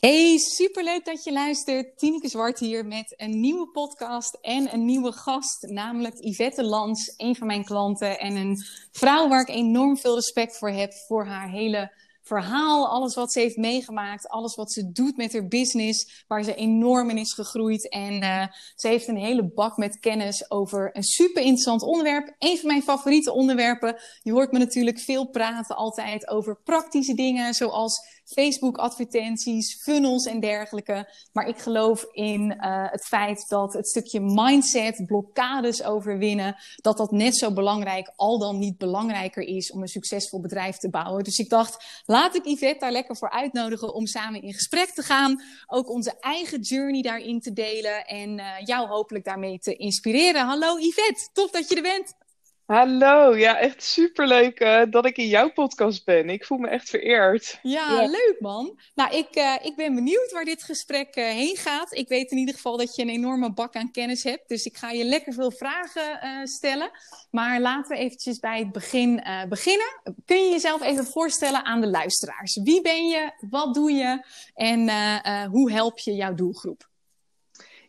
[0.00, 1.98] Hey, superleuk dat je luistert.
[1.98, 7.36] Tineke Zwart hier met een nieuwe podcast en een nieuwe gast, namelijk Yvette Lans, een
[7.36, 8.58] van mijn klanten en een
[8.92, 11.92] vrouw waar ik enorm veel respect voor heb voor haar hele
[12.22, 16.54] verhaal, alles wat ze heeft meegemaakt, alles wat ze doet met haar business, waar ze
[16.54, 17.88] enorm in is gegroeid.
[17.88, 22.34] En uh, ze heeft een hele bak met kennis over een super interessant onderwerp.
[22.38, 24.00] Een van mijn favoriete onderwerpen.
[24.22, 31.08] Je hoort me natuurlijk veel praten altijd over praktische dingen, zoals Facebook-advertenties, funnels en dergelijke.
[31.32, 37.10] Maar ik geloof in uh, het feit dat het stukje mindset, blokkades overwinnen, dat dat
[37.10, 41.24] net zo belangrijk, al dan niet belangrijker is om een succesvol bedrijf te bouwen.
[41.24, 45.02] Dus ik dacht, laat ik Yvette daar lekker voor uitnodigen om samen in gesprek te
[45.02, 45.42] gaan.
[45.66, 50.46] Ook onze eigen journey daarin te delen en uh, jou hopelijk daarmee te inspireren.
[50.46, 52.19] Hallo Yvette, tof dat je er bent.
[52.70, 56.30] Hallo, ja, echt superleuk uh, dat ik in jouw podcast ben.
[56.30, 57.58] Ik voel me echt vereerd.
[57.62, 58.06] Ja, ja.
[58.06, 58.78] leuk man.
[58.94, 61.94] Nou, ik, uh, ik ben benieuwd waar dit gesprek uh, heen gaat.
[61.94, 64.48] Ik weet in ieder geval dat je een enorme bak aan kennis hebt.
[64.48, 66.90] Dus ik ga je lekker veel vragen stellen.
[67.30, 70.00] Maar laten we eventjes bij het begin beginnen.
[70.24, 72.60] Kun je jezelf even voorstellen aan de luisteraars?
[72.62, 73.32] Wie ben je?
[73.50, 74.24] Wat doe je?
[74.54, 74.90] En
[75.46, 76.89] hoe help je jouw doelgroep?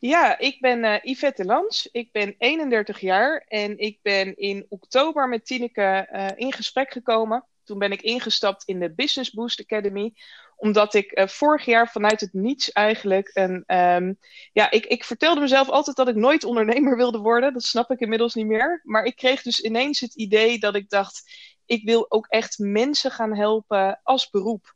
[0.02, 1.90] Ja, ik ben uh, Yvette Lans.
[1.92, 7.46] Ik ben 31 jaar en ik ben in oktober met Tineke uh, in gesprek gekomen.
[7.64, 10.14] Toen ben ik ingestapt in de Business Boost Academy
[10.56, 13.64] omdat ik uh, vorig jaar vanuit het niets eigenlijk een.
[13.78, 14.18] Um,
[14.54, 17.54] ja, ik, ik vertelde mezelf altijd dat ik nooit ondernemer wilde worden.
[17.54, 18.82] Dat snap ik inmiddels niet meer.
[18.84, 21.24] Maar ik kreeg dus ineens het idee dat ik dacht:
[21.66, 24.74] ik wil ook echt mensen gaan helpen als beroep.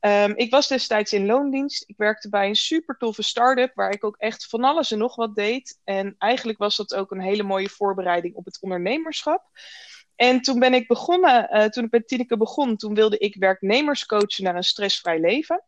[0.00, 1.84] Um, ik was destijds in loondienst.
[1.86, 5.16] Ik werkte bij een super toffe start-up waar ik ook echt van alles en nog
[5.16, 5.80] wat deed.
[5.84, 9.44] En eigenlijk was dat ook een hele mooie voorbereiding op het ondernemerschap.
[10.16, 14.06] En toen ben ik begonnen, uh, toen ik met Tineke begon, toen wilde ik werknemers
[14.06, 15.64] coachen naar een stressvrij leven.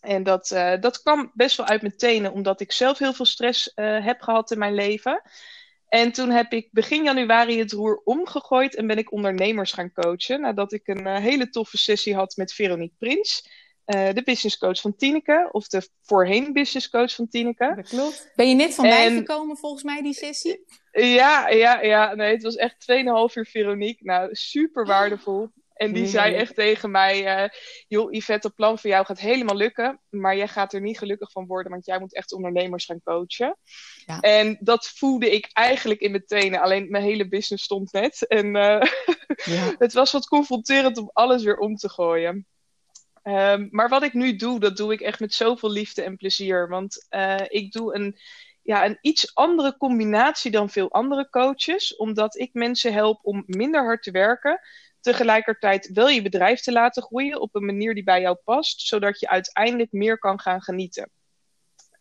[0.00, 3.24] En dat, uh, dat kwam best wel uit mijn tenen, omdat ik zelf heel veel
[3.24, 5.22] stress uh, heb gehad in mijn leven.
[5.92, 10.40] En toen heb ik begin januari het roer omgegooid en ben ik ondernemers gaan coachen.
[10.40, 13.48] Nadat ik een uh, hele toffe sessie had met Veronique Prins,
[13.86, 17.72] uh, de business coach van Tineke, of de voorheen business coach van Tineke.
[17.76, 18.32] Dat klopt.
[18.34, 19.16] Ben je net van en...
[19.16, 20.64] gekomen volgens mij, die sessie?
[20.92, 22.14] Ja, ja, ja.
[22.14, 22.96] Nee, het was echt 2,5
[23.34, 24.04] uur Veronique.
[24.04, 25.48] Nou, super waardevol.
[25.82, 27.48] En die zei echt tegen mij: uh,
[27.88, 30.00] Joh, Yvette, het plan voor jou gaat helemaal lukken.
[30.08, 33.56] Maar jij gaat er niet gelukkig van worden, want jij moet echt ondernemers gaan coachen.
[34.06, 34.20] Ja.
[34.20, 36.60] En dat voelde ik eigenlijk in mijn tenen.
[36.60, 38.26] Alleen mijn hele business stond net.
[38.26, 38.80] En uh,
[39.44, 39.74] ja.
[39.78, 42.46] het was wat confronterend om alles weer om te gooien.
[43.22, 46.68] Um, maar wat ik nu doe, dat doe ik echt met zoveel liefde en plezier.
[46.68, 48.18] Want uh, ik doe een,
[48.62, 51.96] ja, een iets andere combinatie dan veel andere coaches.
[51.96, 54.60] Omdat ik mensen help om minder hard te werken
[55.02, 59.20] tegelijkertijd wel je bedrijf te laten groeien op een manier die bij jou past, zodat
[59.20, 61.10] je uiteindelijk meer kan gaan genieten.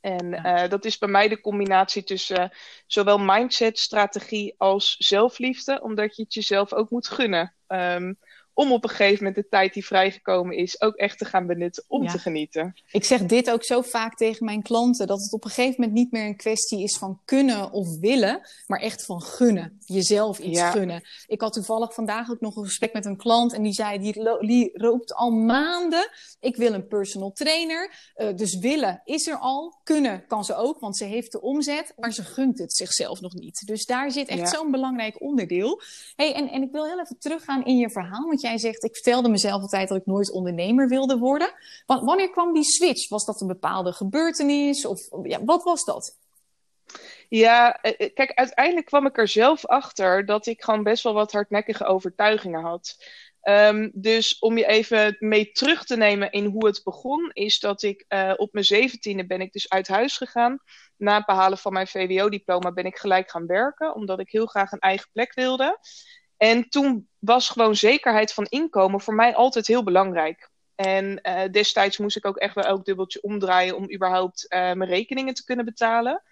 [0.02, 0.64] En ja.
[0.64, 2.50] uh, dat is bij mij de combinatie tussen uh,
[2.88, 7.56] zowel mindset, strategie als zelfliefde, omdat je het jezelf ook moet gunnen.
[7.68, 8.18] Um,
[8.62, 11.84] om op een gegeven moment de tijd die vrijgekomen is ook echt te gaan benutten
[11.88, 12.12] om ja.
[12.12, 12.74] te genieten.
[12.92, 15.98] Ik zeg dit ook zo vaak tegen mijn klanten, dat het op een gegeven moment
[15.98, 19.80] niet meer een kwestie is van kunnen of willen, maar echt van gunnen.
[19.86, 20.72] Jezelf iets ja.
[20.72, 21.02] gunnen.
[21.28, 24.14] Ik had toevallig vandaag ook nog een gesprek met een klant en die zei, die,
[24.40, 27.94] die roept al maanden, ik wil een personal trainer.
[28.18, 31.94] Uh, dus willen is er al, kunnen kan ze ook, want ze heeft de omzet,
[31.98, 33.62] maar ze gunt het zichzelf nog niet.
[33.66, 34.46] Dus daar zit echt ja.
[34.46, 35.82] zo'n belangrijk onderdeel.
[36.16, 38.94] Hey, en, en ik wil heel even teruggaan in je verhaal, want jij zegt, ik
[38.94, 41.54] vertelde mezelf altijd dat ik nooit ondernemer wilde worden.
[41.86, 43.10] Wanneer kwam die switch?
[43.10, 44.86] Was dat een bepaalde gebeurtenis?
[44.86, 46.18] Of ja, wat was dat?
[47.30, 47.72] Ja,
[48.14, 52.62] kijk, uiteindelijk kwam ik er zelf achter dat ik gewoon best wel wat hardnekkige overtuigingen
[52.62, 52.98] had.
[53.44, 57.84] Um, dus om je even mee terug te nemen in hoe het begon, is dat
[57.84, 60.60] ik uh, op mijn zeventiende ben ik dus uit huis gegaan.
[60.98, 64.72] Na het behalen van mijn VWO-diploma ben ik gelijk gaan werken, omdat ik heel graag
[64.72, 65.80] een eigen plek wilde.
[66.42, 70.50] En toen was gewoon zekerheid van inkomen voor mij altijd heel belangrijk.
[70.76, 74.86] En uh, destijds moest ik ook echt wel elk dubbeltje omdraaien om überhaupt uh, mijn
[74.86, 76.24] rekeningen te kunnen betalen.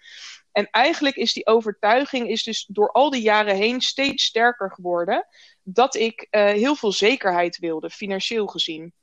[0.52, 5.26] En eigenlijk is die overtuiging is dus door al die jaren heen steeds sterker geworden.
[5.62, 8.94] Dat ik uh, heel veel zekerheid wilde, financieel gezien.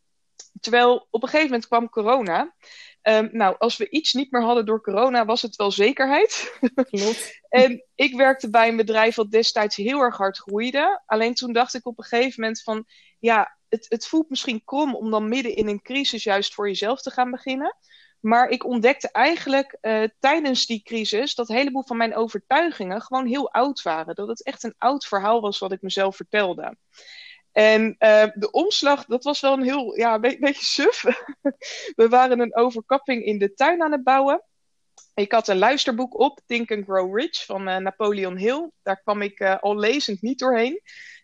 [0.59, 2.55] Terwijl op een gegeven moment kwam corona.
[3.09, 6.59] Um, nou, als we iets niet meer hadden door corona, was het wel zekerheid.
[6.89, 7.39] Klopt.
[7.49, 11.01] en ik werkte bij een bedrijf dat destijds heel erg hard groeide.
[11.05, 12.85] Alleen toen dacht ik op een gegeven moment van,
[13.19, 17.01] ja, het, het voelt misschien krom om dan midden in een crisis juist voor jezelf
[17.01, 17.75] te gaan beginnen.
[18.19, 23.25] Maar ik ontdekte eigenlijk uh, tijdens die crisis dat een heleboel van mijn overtuigingen gewoon
[23.25, 24.15] heel oud waren.
[24.15, 26.77] Dat het echt een oud verhaal was wat ik mezelf vertelde.
[27.57, 31.03] En uh, de omslag, dat was wel een heel, ja, een beetje suf.
[31.99, 34.43] We waren een overkapping in de tuin aan het bouwen.
[35.13, 38.69] Ik had een luisterboek op, Think and Grow Rich, van uh, Napoleon Hill.
[38.83, 40.81] Daar kwam ik uh, al lezend niet doorheen.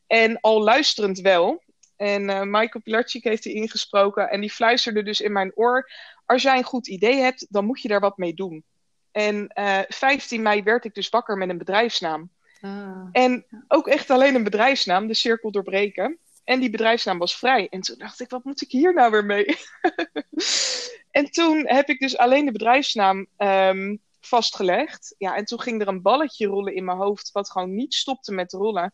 [0.07, 1.63] En al luisterend wel.
[1.95, 4.29] En uh, Michael Pilarczyk heeft die ingesproken.
[4.29, 5.91] En die fluisterde dus in mijn oor.
[6.25, 8.63] Als jij een goed idee hebt, dan moet je daar wat mee doen.
[9.11, 9.51] En
[9.87, 12.29] 15 mei werd ik dus wakker met een bedrijfsnaam.
[12.63, 13.07] Ah.
[13.11, 16.19] En ook echt alleen een bedrijfsnaam, de cirkel doorbreken.
[16.43, 17.67] En die bedrijfsnaam was vrij.
[17.69, 19.45] En toen dacht ik, wat moet ik hier nou weer mee?
[21.11, 25.15] en toen heb ik dus alleen de bedrijfsnaam um, vastgelegd.
[25.17, 28.33] Ja, en toen ging er een balletje rollen in mijn hoofd, wat gewoon niet stopte
[28.33, 28.93] met rollen.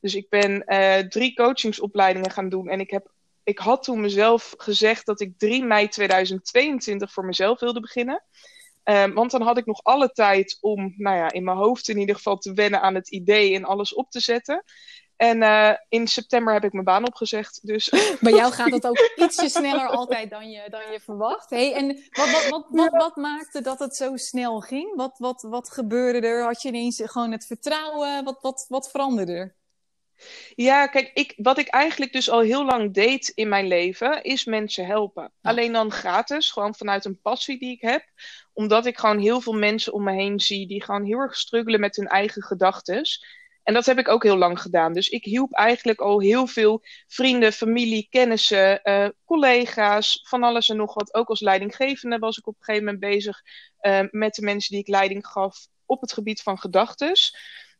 [0.00, 2.68] Dus ik ben uh, drie coachingsopleidingen gaan doen.
[2.68, 3.10] En ik, heb,
[3.42, 8.24] ik had toen mezelf gezegd dat ik 3 mei 2022 voor mezelf wilde beginnen.
[8.90, 11.98] Um, want dan had ik nog alle tijd om, nou ja, in mijn hoofd in
[11.98, 14.64] ieder geval te wennen aan het idee en alles op te zetten.
[15.16, 17.66] En uh, in september heb ik mijn baan opgezegd.
[17.66, 17.88] Dus...
[18.20, 21.50] Bij jou gaat het ook ietsje sneller altijd dan je, dan je verwacht.
[21.50, 24.96] Hey, en wat, wat, wat, wat, wat maakte dat het zo snel ging?
[24.96, 26.42] Wat, wat, wat gebeurde er?
[26.42, 28.24] Had je ineens gewoon het vertrouwen?
[28.24, 29.57] Wat, wat, wat veranderde er?
[30.54, 34.44] Ja, kijk, ik, wat ik eigenlijk dus al heel lang deed in mijn leven, is
[34.44, 35.32] mensen helpen.
[35.42, 38.04] Alleen dan gratis, gewoon vanuit een passie die ik heb.
[38.52, 41.80] Omdat ik gewoon heel veel mensen om me heen zie die gewoon heel erg struggelen
[41.80, 43.02] met hun eigen gedachten.
[43.62, 44.92] En dat heb ik ook heel lang gedaan.
[44.92, 50.76] Dus ik hielp eigenlijk al heel veel vrienden, familie, kennissen, uh, collega's, van alles en
[50.76, 51.14] nog wat.
[51.14, 53.42] Ook als leidinggevende was ik op een gegeven moment bezig
[53.80, 57.12] uh, met de mensen die ik leiding gaf op het gebied van gedachten.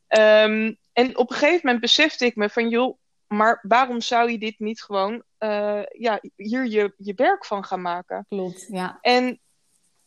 [0.09, 4.39] Um, en op een gegeven moment besefte ik me van, joh, maar waarom zou je
[4.39, 8.27] dit niet gewoon uh, ja, hier je, je werk van gaan maken?
[8.29, 8.99] Klopt, ja.
[9.01, 9.41] En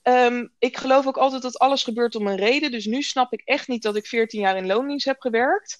[0.03, 2.71] um, ik geloof ook altijd dat alles gebeurt om een reden.
[2.71, 5.79] Dus nu snap ik echt niet dat ik 14 jaar in loondienst heb gewerkt.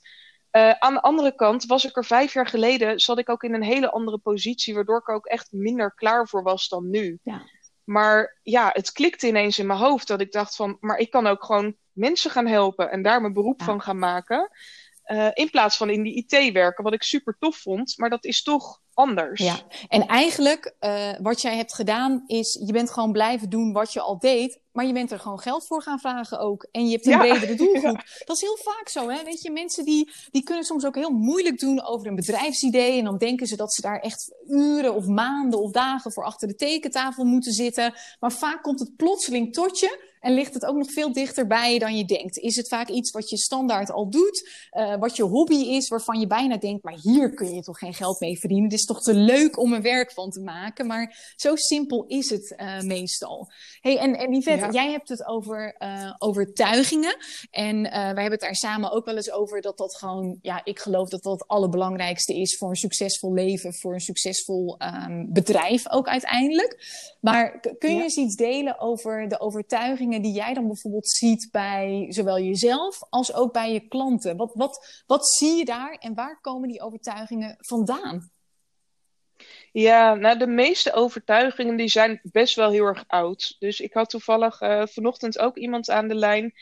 [0.52, 3.54] Uh, aan de andere kant was ik er vijf jaar geleden, zat ik ook in
[3.54, 7.20] een hele andere positie, waardoor ik ook echt minder klaar voor was dan nu.
[7.24, 7.42] Ja.
[7.84, 11.28] Maar ja, het klikte ineens in mijn hoofd dat ik dacht van, maar ik kan
[11.28, 13.66] ook gewoon mensen gaan helpen en daar mijn beroep ja.
[13.66, 14.50] van gaan maken.
[15.06, 17.98] Uh, in plaats van in die IT werken, wat ik super tof vond.
[17.98, 19.42] Maar dat is toch anders.
[19.42, 23.94] Ja, en eigenlijk uh, wat jij hebt gedaan is, je bent gewoon blijven doen wat
[23.94, 24.60] je al deed.
[24.72, 26.68] Maar je bent er gewoon geld voor gaan vragen ook.
[26.72, 27.18] En je hebt een ja.
[27.18, 27.98] bredere doelgroep.
[27.98, 28.24] Ja.
[28.26, 29.24] Dat is heel vaak zo, hè.
[29.24, 32.98] Weet je, mensen die, die kunnen soms ook heel moeilijk doen over een bedrijfsidee.
[32.98, 36.48] En dan denken ze dat ze daar echt uren of maanden of dagen voor achter
[36.48, 37.94] de tekentafel moeten zitten.
[38.20, 40.10] Maar vaak komt het plotseling tot je.
[40.22, 42.38] En ligt het ook nog veel dichterbij dan je denkt.
[42.38, 46.20] Is het vaak iets wat je standaard al doet, uh, wat je hobby is, waarvan
[46.20, 48.70] je bijna denkt, maar hier kun je toch geen geld mee verdienen.
[48.70, 50.88] Het is toch te leuk om een werk van te maken.
[50.88, 53.52] Maar zo simpel is het uh, meestal.
[53.80, 54.72] Hey, en, en Yvette, ja.
[54.72, 57.18] jij hebt het over uh, overtuigingen.
[57.52, 60.80] En wij hebben het daar samen ook wel eens over dat dat gewoon, ja, ik
[60.80, 64.78] geloof dat dat het allerbelangrijkste is voor een succesvol leven, voor een succesvol
[65.08, 66.86] um, bedrijf ook uiteindelijk.
[67.22, 68.04] Maar kun je ja.
[68.04, 70.11] eens iets delen over de overtuigingen?
[70.20, 74.38] Die jij dan bijvoorbeeld ziet bij zowel jezelf als ook bij je klanten?
[74.38, 78.32] Wat, wat, wat zie je daar en waar komen die overtuigingen vandaan?
[79.72, 83.56] Ja, nou de meeste overtuigingen die zijn best wel heel erg oud.
[83.60, 86.54] Dus ik had toevallig uh, vanochtend ook iemand aan de lijn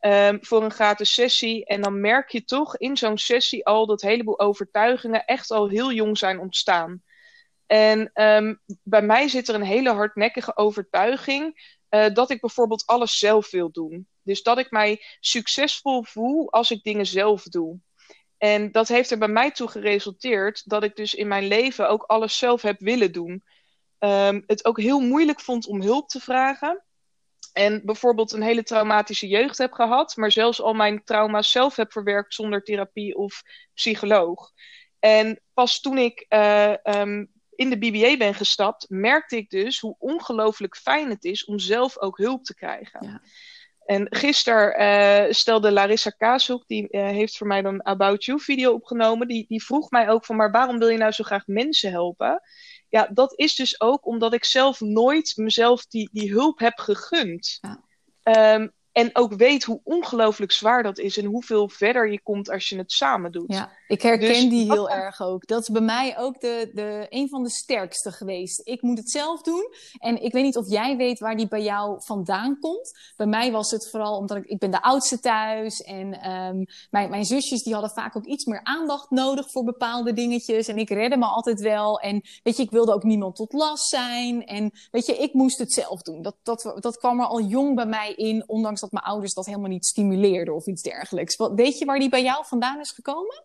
[0.00, 1.64] um, voor een gratis sessie.
[1.64, 5.68] En dan merk je toch in zo'n sessie al dat een heleboel overtuigingen echt al
[5.68, 7.02] heel jong zijn ontstaan.
[7.66, 13.18] En um, bij mij zit er een hele hardnekkige overtuiging uh, dat ik bijvoorbeeld alles
[13.18, 14.08] zelf wil doen.
[14.22, 17.78] Dus dat ik mij succesvol voel als ik dingen zelf doe.
[18.38, 22.02] En dat heeft er bij mij toe geresulteerd dat ik dus in mijn leven ook
[22.02, 23.44] alles zelf heb willen doen.
[23.98, 26.84] Um, het ook heel moeilijk vond om hulp te vragen.
[27.52, 31.92] En bijvoorbeeld een hele traumatische jeugd heb gehad, maar zelfs al mijn trauma's zelf heb
[31.92, 33.42] verwerkt zonder therapie of
[33.74, 34.50] psycholoog.
[34.98, 39.96] En pas toen ik uh, um, in de BBA ben gestapt, merkte ik dus hoe
[39.98, 43.06] ongelooflijk fijn het is om zelf ook hulp te krijgen.
[43.06, 43.22] Ja.
[43.86, 48.72] En gisteren uh, stelde Larissa Kaashoek, die uh, heeft voor mij dan About You video
[48.72, 51.90] opgenomen, die, die vroeg mij ook van, maar waarom wil je nou zo graag mensen
[51.90, 52.42] helpen?
[52.88, 57.58] Ja, dat is dus ook omdat ik zelf nooit mezelf die, die hulp heb gegund.
[57.60, 58.54] Ja.
[58.54, 62.68] Um, en ook weet hoe ongelooflijk zwaar dat is en hoeveel verder je komt als
[62.68, 63.52] je het samen doet.
[63.52, 65.46] Ja, ik herken dus, die heel erg ook.
[65.46, 68.60] Dat is bij mij ook de, de, een van de sterkste geweest.
[68.64, 69.68] Ik moet het zelf doen.
[69.98, 72.98] En ik weet niet of jij weet waar die bij jou vandaan komt.
[73.16, 75.80] Bij mij was het vooral omdat ik, ik ben de oudste thuis.
[75.80, 80.12] En um, mijn, mijn zusjes die hadden vaak ook iets meer aandacht nodig voor bepaalde
[80.12, 80.68] dingetjes.
[80.68, 82.00] En ik redde me altijd wel.
[82.00, 84.46] En weet je, ik wilde ook niemand tot last zijn.
[84.46, 86.22] En weet je, ik moest het zelf doen.
[86.22, 89.46] Dat, dat, dat kwam er al jong bij mij in, ondanks dat mijn ouders dat
[89.46, 91.36] helemaal niet stimuleerden of iets dergelijks.
[91.36, 93.44] Wat, weet je waar die bij jou vandaan is gekomen?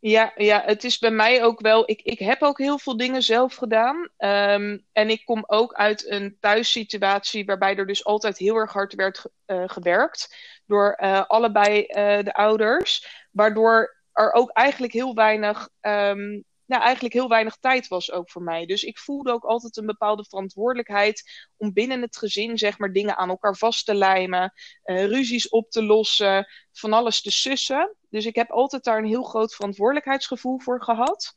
[0.00, 1.90] Ja, ja, het is bij mij ook wel.
[1.90, 4.08] Ik, ik heb ook heel veel dingen zelf gedaan.
[4.16, 8.94] Ehm, en ik kom ook uit een thuissituatie waarbij er dus altijd heel erg hard
[8.94, 10.36] werd uh, gewerkt.
[10.66, 13.26] Door uh, allebei uh, de ouders.
[13.30, 18.42] Waardoor er ook eigenlijk heel weinig um, nou, eigenlijk heel weinig tijd was ook voor
[18.42, 18.66] mij.
[18.66, 23.16] Dus ik voelde ook altijd een bepaalde verantwoordelijkheid om binnen het gezin, zeg maar, dingen
[23.16, 24.52] aan elkaar vast te lijmen,
[24.84, 27.96] uh, ruzies op te lossen, van alles te sussen.
[28.10, 31.34] Dus ik heb altijd daar een heel groot verantwoordelijkheidsgevoel voor gehad.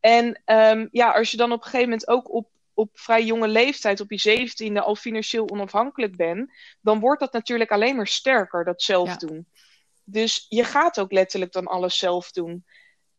[0.00, 3.48] En um, ja, als je dan op een gegeven moment ook op, op vrij jonge
[3.48, 8.64] leeftijd, op je zeventiende, al financieel onafhankelijk bent, dan wordt dat natuurlijk alleen maar sterker,
[8.64, 9.16] dat zelf ja.
[9.16, 9.46] doen.
[10.04, 12.64] Dus je gaat ook letterlijk dan alles zelf doen.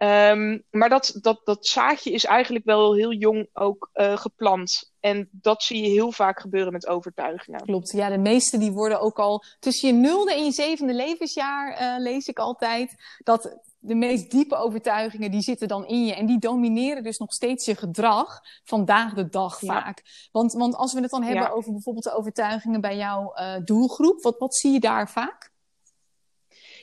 [0.04, 4.92] Um, maar dat, dat, dat zaadje is eigenlijk wel heel jong ook uh, geplant.
[5.00, 7.62] En dat zie je heel vaak gebeuren met overtuigingen.
[7.62, 11.82] Klopt, ja, de meeste die worden ook al tussen je nulde en je zevende levensjaar,
[11.82, 16.14] uh, lees ik altijd, dat de meest diepe overtuigingen, die zitten dan in je.
[16.14, 20.02] En die domineren dus nog steeds je gedrag vandaag de dag vaak.
[20.04, 20.12] Ja.
[20.32, 21.50] Want, want als we het dan hebben ja.
[21.50, 25.51] over bijvoorbeeld de overtuigingen bij jouw uh, doelgroep, wat, wat zie je daar vaak?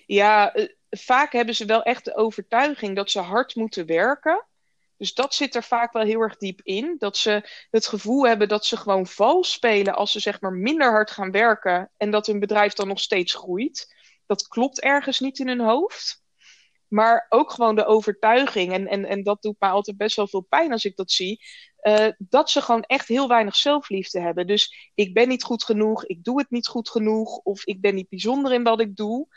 [0.09, 0.55] Ja,
[0.91, 4.47] vaak hebben ze wel echt de overtuiging dat ze hard moeten werken.
[4.97, 6.97] Dus dat zit er vaak wel heel erg diep in.
[6.99, 10.91] Dat ze het gevoel hebben dat ze gewoon vals spelen als ze zeg maar minder
[10.91, 13.95] hard gaan werken en dat hun bedrijf dan nog steeds groeit.
[14.27, 16.23] Dat klopt ergens niet in hun hoofd.
[16.89, 20.47] Maar ook gewoon de overtuiging, en, en, en dat doet mij altijd best wel veel
[20.49, 21.41] pijn als ik dat zie,
[21.83, 24.47] uh, dat ze gewoon echt heel weinig zelfliefde hebben.
[24.47, 27.95] Dus ik ben niet goed genoeg, ik doe het niet goed genoeg, of ik ben
[27.95, 29.29] niet bijzonder in wat ik doe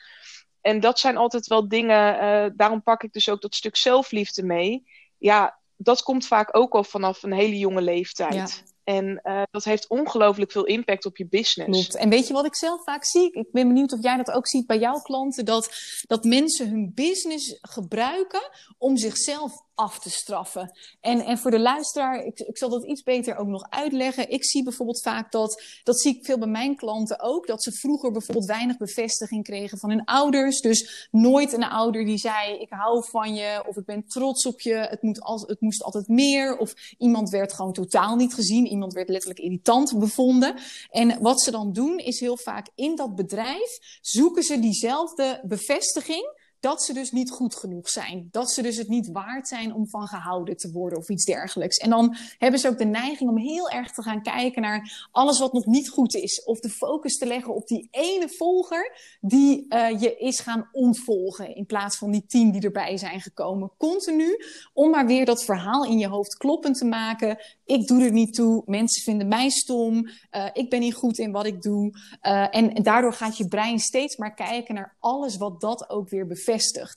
[0.61, 4.43] en dat zijn altijd wel dingen, uh, daarom pak ik dus ook dat stuk zelfliefde
[4.43, 4.83] mee.
[5.17, 8.33] Ja, dat komt vaak ook al vanaf een hele jonge leeftijd.
[8.33, 8.47] Ja.
[8.83, 11.87] En uh, dat heeft ongelooflijk veel impact op je business.
[11.87, 11.95] Klopt.
[11.95, 13.31] En weet je wat ik zelf vaak zie?
[13.31, 15.45] Ik ben benieuwd of jij dat ook ziet bij jouw klanten.
[15.45, 15.73] Dat,
[16.07, 20.71] dat mensen hun business gebruiken om zichzelf af te straffen.
[20.99, 24.29] En, en voor de luisteraar, ik, ik zal dat iets beter ook nog uitleggen.
[24.29, 27.71] Ik zie bijvoorbeeld vaak dat, dat zie ik veel bij mijn klanten ook, dat ze
[27.71, 30.59] vroeger bijvoorbeeld weinig bevestiging kregen van hun ouders.
[30.59, 34.61] Dus nooit een ouder die zei, ik hou van je, of ik ben trots op
[34.61, 36.57] je, het, moet al, het moest altijd meer.
[36.57, 40.55] Of iemand werd gewoon totaal niet gezien, iemand werd letterlijk irritant bevonden.
[40.89, 46.39] En wat ze dan doen, is heel vaak in dat bedrijf zoeken ze diezelfde bevestiging
[46.61, 48.27] dat ze dus niet goed genoeg zijn.
[48.31, 51.77] Dat ze dus het niet waard zijn om van gehouden te worden of iets dergelijks.
[51.77, 55.39] En dan hebben ze ook de neiging om heel erg te gaan kijken naar alles
[55.39, 56.43] wat nog niet goed is.
[56.43, 61.55] Of de focus te leggen op die ene volger die uh, je is gaan ontvolgen.
[61.55, 63.71] In plaats van die tien die erbij zijn gekomen.
[63.77, 64.37] Continu
[64.73, 67.37] om maar weer dat verhaal in je hoofd kloppend te maken.
[67.65, 68.63] Ik doe er niet toe.
[68.65, 70.09] Mensen vinden mij stom.
[70.31, 71.99] Uh, ik ben niet goed in wat ik doe.
[72.21, 76.27] En, en daardoor gaat je brein steeds maar kijken naar alles wat dat ook weer
[76.27, 76.49] bevestigt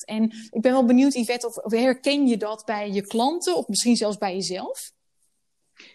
[0.05, 3.97] En ik ben wel benieuwd, Yvette, of, herken je dat bij je klanten of misschien
[3.97, 4.93] zelfs bij jezelf?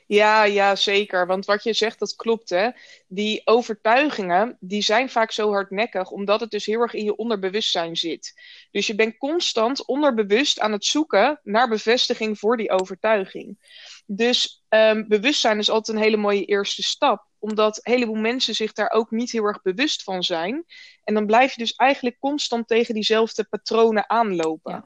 [0.08, 1.28] Ja, ja, zeker.
[1.28, 2.50] Want wat je zegt, dat klopt.
[2.50, 2.70] Hè?
[3.08, 7.96] Die overtuigingen, die zijn vaak zo hardnekkig, omdat het dus heel erg in je onderbewustzijn
[7.96, 8.34] zit.
[8.72, 13.58] Dus je bent constant onderbewust aan het zoeken naar bevestiging voor die overtuiging.
[14.06, 18.74] Dus um, bewustzijn is altijd een hele mooie eerste stap omdat een heleboel mensen zich
[18.74, 20.66] daar ook niet heel erg bewust van zijn.
[21.04, 24.74] En dan blijf je dus eigenlijk constant tegen diezelfde patronen aanlopen.
[24.74, 24.86] Ja.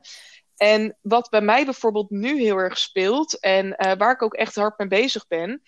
[0.56, 4.56] En wat bij mij bijvoorbeeld nu heel erg speelt, en uh, waar ik ook echt
[4.56, 5.62] hard mee bezig ben,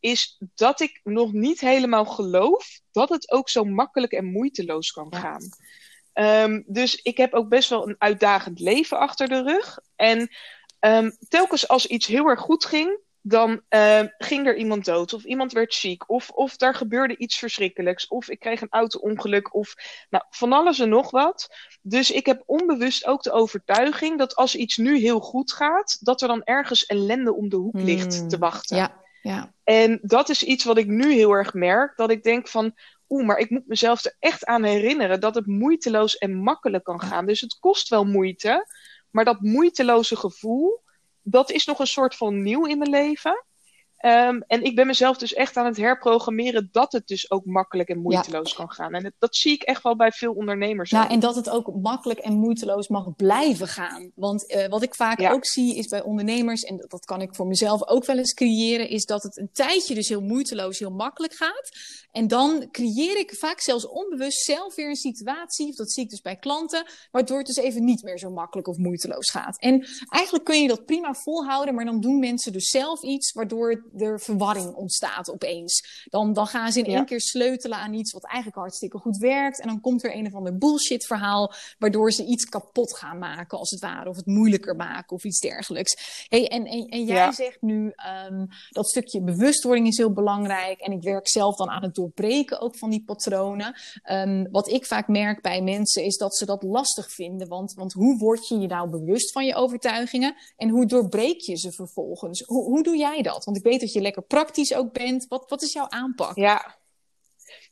[0.00, 5.06] is dat ik nog niet helemaal geloof dat het ook zo makkelijk en moeiteloos kan
[5.10, 5.18] ja.
[5.18, 5.48] gaan.
[6.14, 9.78] Um, dus ik heb ook best wel een uitdagend leven achter de rug.
[9.96, 10.30] En
[10.80, 15.24] um, telkens als iets heel erg goed ging, dan uh, ging er iemand dood, of
[15.24, 19.74] iemand werd ziek, of, of daar gebeurde iets verschrikkelijks, of ik kreeg een auto-ongeluk, of
[20.10, 21.48] nou, van alles en nog wat.
[21.82, 26.22] Dus ik heb onbewust ook de overtuiging dat als iets nu heel goed gaat, dat
[26.22, 28.28] er dan ergens ellende om de hoek ligt hmm.
[28.28, 28.76] te wachten.
[28.76, 29.52] Ja, ja.
[29.64, 32.74] En dat is iets wat ik nu heel erg merk, dat ik denk van,
[33.08, 37.00] oeh, maar ik moet mezelf er echt aan herinneren dat het moeiteloos en makkelijk kan
[37.00, 37.26] gaan.
[37.26, 38.66] Dus het kost wel moeite,
[39.10, 40.81] maar dat moeiteloze gevoel
[41.22, 43.44] dat is nog een soort van nieuw in mijn leven.
[44.04, 47.88] Um, en ik ben mezelf dus echt aan het herprogrammeren dat het dus ook makkelijk
[47.88, 48.56] en moeiteloos ja.
[48.56, 48.94] kan gaan.
[48.94, 50.90] En dat, dat, zie ik echt wel bij veel ondernemers.
[50.90, 54.10] Nou, en dat het ook makkelijk en moeiteloos mag blijven gaan.
[54.14, 55.32] Want uh, wat ik vaak ja.
[55.32, 58.88] ook zie is bij ondernemers, en dat, kan ik voor mezelf ook wel eens creëren,
[58.88, 61.70] is dat het een tijdje dus heel moeiteloos, heel makkelijk gaat.
[62.12, 66.10] En dan creëer ik vaak zelfs onbewust zelf weer een situatie, of dat zie ik
[66.10, 69.60] dus bij klanten, waardoor het dus even niet meer zo makkelijk of moeiteloos gaat.
[69.60, 73.90] En eigenlijk kun je dat prima volhouden, maar dan doen mensen dus zelf iets waardoor
[73.98, 76.04] er verwarring ontstaat opeens.
[76.10, 79.60] Dan, dan gaan ze in één keer sleutelen aan iets wat eigenlijk hartstikke goed werkt.
[79.60, 83.58] En dan komt er een of ander bullshit verhaal, waardoor ze iets kapot gaan maken,
[83.58, 84.08] als het ware.
[84.08, 86.26] Of het moeilijker maken of iets dergelijks.
[86.28, 87.92] Hey, en, en, en jij zegt nu
[88.26, 90.80] um, dat stukje bewustwording is heel belangrijk.
[90.80, 93.74] En ik werk zelf dan aan het doorbreken ook van die patronen.
[94.10, 97.48] Um, wat ik vaak merk bij mensen is dat ze dat lastig vinden.
[97.48, 100.34] Want, want hoe word je je nou bewust van je overtuigingen?
[100.56, 102.40] En hoe doorbreek je ze vervolgens?
[102.46, 103.44] Hoe, hoe doe jij dat?
[103.44, 105.26] Want ik weet dat je lekker praktisch ook bent.
[105.28, 106.36] Wat, wat is jouw aanpak?
[106.36, 106.80] Ja,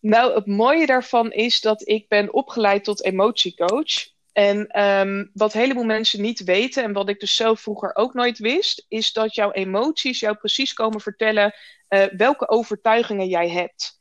[0.00, 4.08] nou, het mooie daarvan is dat ik ben opgeleid tot emotiecoach.
[4.32, 8.14] En um, wat een heleboel mensen niet weten, en wat ik dus zelf vroeger ook
[8.14, 11.54] nooit wist, is dat jouw emoties jou precies komen vertellen
[11.88, 13.98] uh, welke overtuigingen jij hebt.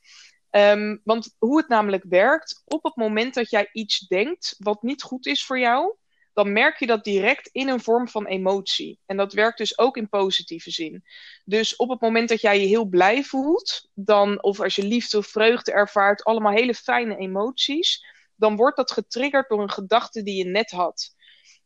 [0.51, 5.03] Um, want hoe het namelijk werkt, op het moment dat jij iets denkt wat niet
[5.03, 5.95] goed is voor jou,
[6.33, 8.99] dan merk je dat direct in een vorm van emotie.
[9.05, 11.03] En dat werkt dus ook in positieve zin.
[11.45, 15.17] Dus op het moment dat jij je heel blij voelt, dan, of als je liefde
[15.17, 18.05] of vreugde ervaart, allemaal hele fijne emoties,
[18.35, 21.15] dan wordt dat getriggerd door een gedachte die je net had.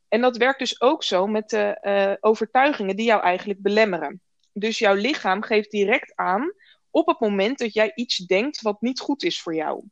[0.08, 4.22] En dat werkt dus ook zo met de uh, overtuigingen die jou eigenlijk belemmeren.
[4.54, 6.54] Dus jouw lichaam geeft direct aan
[6.90, 9.84] op het moment dat jij iets denkt wat niet goed is voor jou.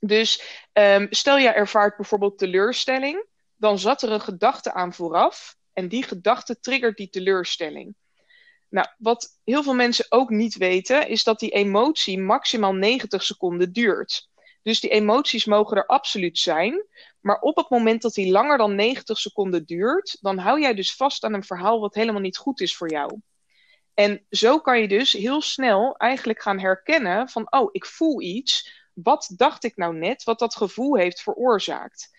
[0.00, 3.26] Dus um, stel jij ervaart bijvoorbeeld teleurstelling,
[3.64, 7.94] dan zat er een gedachte aan vooraf en die gedachte triggert die teleurstelling.
[8.68, 13.72] Nou, wat heel veel mensen ook niet weten, is dat die emotie maximaal 90 seconden
[13.72, 14.28] duurt.
[14.62, 16.86] Dus die emoties mogen er absoluut zijn.
[17.20, 20.96] Maar op het moment dat die langer dan 90 seconden duurt, dan hou jij dus
[20.96, 23.20] vast aan een verhaal wat helemaal niet goed is voor jou.
[23.94, 28.82] En zo kan je dus heel snel eigenlijk gaan herkennen van, oh, ik voel iets.
[28.94, 32.10] Wat dacht ik nou net, wat dat gevoel heeft veroorzaakt?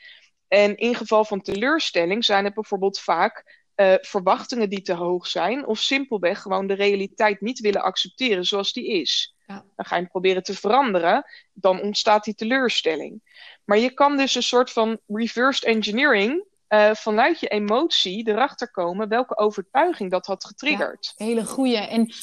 [0.47, 5.65] En in geval van teleurstelling zijn het bijvoorbeeld vaak uh, verwachtingen die te hoog zijn,
[5.65, 9.35] of simpelweg gewoon de realiteit niet willen accepteren zoals die is.
[9.47, 9.65] Ja.
[9.75, 13.21] Dan ga je het proberen te veranderen, dan ontstaat die teleurstelling.
[13.63, 19.07] Maar je kan dus een soort van reversed engineering uh, vanuit je emotie erachter komen
[19.07, 21.13] welke overtuiging dat had getriggerd.
[21.15, 21.77] Ja, hele goeie.
[21.77, 22.13] En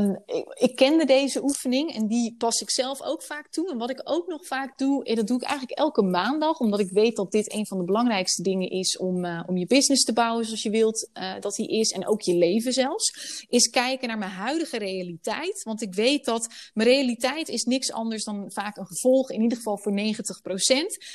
[0.00, 0.22] um,
[0.54, 3.70] ik, kende deze oefening en die pas ik zelf ook vaak toe.
[3.70, 6.80] En wat ik ook nog vaak doe, en dat doe ik eigenlijk elke maandag, omdat
[6.80, 10.04] ik weet dat dit een van de belangrijkste dingen is om, uh, om je business
[10.04, 11.90] te bouwen zoals je wilt dat die is.
[11.90, 13.12] En ook je leven zelfs.
[13.48, 15.62] Is kijken naar mijn huidige realiteit.
[15.62, 19.56] Want ik weet dat mijn realiteit is niks anders dan vaak een gevolg, in ieder
[19.56, 19.94] geval voor 90%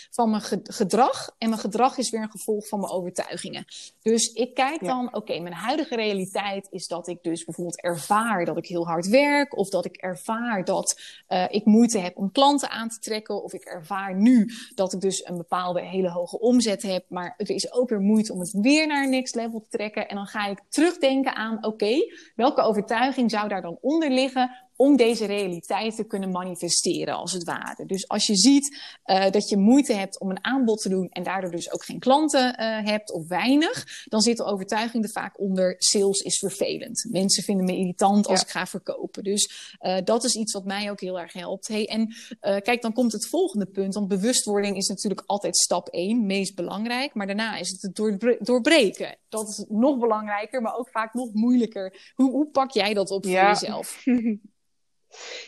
[0.10, 1.36] van mijn gedrag.
[1.38, 3.66] En mijn gedrag is weer een gevolg van mijn overtuigingen.
[4.02, 8.58] Dus ik kijk dan, oké, mijn huidige realiteit is dat ik dus bijvoorbeeld ervaar dat
[8.58, 12.70] ik heel hard werk, of dat ik ervaar dat uh, ik moeite heb om klanten
[12.70, 16.82] aan te trekken, of ik ervaar nu dat ik dus een bepaalde hele hoge omzet
[16.82, 19.78] heb, maar het is ook weer moeite om het weer naar een next level te
[19.78, 20.08] trekken.
[20.08, 21.96] En dan ga ik terugdenken aan, oké,
[22.36, 27.44] welke overtuiging zou daar dan onder liggen om deze realiteit te kunnen manifesteren, als het
[27.44, 27.86] ware.
[27.86, 31.24] Dus als je ziet uh, dat je moeite hebt om een aanbod te doen en
[31.24, 35.40] daardoor dus ook geen klanten uh, hebt of weinig, dan zit de overtuiging er vaak
[35.40, 37.08] onder: sales is vervelend.
[37.10, 38.46] Mensen vinden me irritant als ja.
[38.46, 39.24] ik ga verkopen.
[39.24, 41.68] Dus uh, dat is iets wat mij ook heel erg helpt.
[41.68, 46.26] Hey, en kijk, dan komt het volgende punt, want bewustwording is natuurlijk altijd stap 1,
[46.26, 49.18] meest belangrijk, maar daarna is het het doorbre doorbreken.
[49.30, 52.12] Dat is nog belangrijker, maar ook vaak nog moeilijker.
[52.16, 53.56] Hoe, hoe pak jij dat op ja.
[53.56, 54.02] voor jezelf?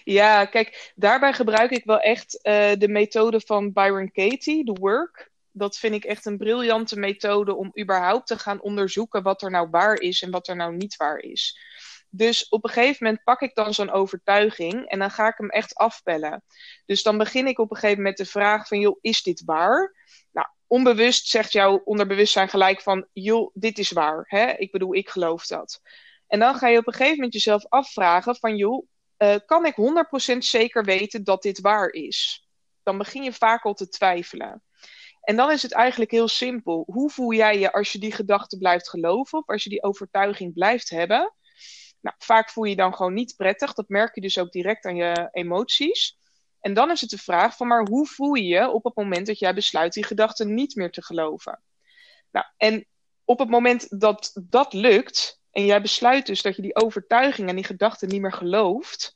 [0.04, 5.32] Ja, kijk, daarbij gebruik ik wel echt uh, de methode van Byron Katie, de work.
[5.52, 9.68] Dat vind ik echt een briljante methode om überhaupt te gaan onderzoeken wat er nou
[9.70, 11.58] waar is en wat er nou niet waar is.
[12.10, 15.50] Dus op een gegeven moment pak ik dan zo'n overtuiging en dan ga ik hem
[15.50, 16.44] echt afpellen.
[16.86, 19.96] Dus dan begin ik op een gegeven moment de vraag van, joh, is dit waar?
[20.32, 24.24] Nou, onbewust zegt jouw onderbewustzijn gelijk van, joh, dit is waar.
[24.28, 24.52] Hè?
[24.52, 25.82] Ik bedoel, ik geloof dat.
[26.28, 28.88] En dan ga je op een gegeven moment jezelf afvragen van, joh,
[29.20, 29.76] uh, kan ik
[30.34, 32.48] 100% zeker weten dat dit waar is?
[32.84, 34.64] Dan begin je vaak al te twijfelen.
[35.22, 36.84] En dan is het eigenlijk heel simpel.
[36.88, 40.54] Hoe voel jij je als je die gedachte blijft geloven of als je die overtuiging
[40.54, 41.34] blijft hebben?
[42.02, 43.74] Nou, vaak voel je je dan gewoon niet prettig.
[43.74, 46.18] Dat merk je dus ook direct aan je emoties.
[46.60, 49.28] En dan is het de vraag van, maar hoe voel je je op het moment
[49.28, 51.64] dat jij besluit die gedachte niet meer te geloven?
[52.32, 52.86] Nou, en
[53.26, 57.56] op het moment dat dat lukt, en jij besluit dus dat je die overtuiging en
[57.56, 59.16] die gedachten niet meer gelooft,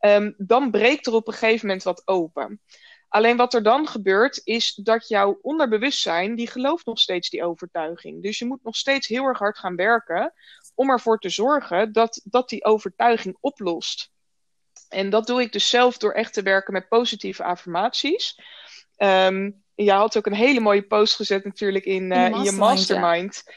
[0.00, 2.60] um, dan breekt er op een gegeven moment wat open.
[3.08, 8.22] Alleen wat er dan gebeurt, is dat jouw onderbewustzijn, die gelooft nog steeds die overtuiging.
[8.22, 10.32] Dus je moet nog steeds heel erg hard gaan werken
[10.74, 14.10] om ervoor te zorgen dat, dat die overtuiging oplost.
[14.88, 18.40] En dat doe ik dus zelf door echt te werken met positieve affirmaties.
[18.96, 23.42] Um, je had ook een hele mooie post gezet natuurlijk in, uh, in je mastermind.
[23.44, 23.52] Ja,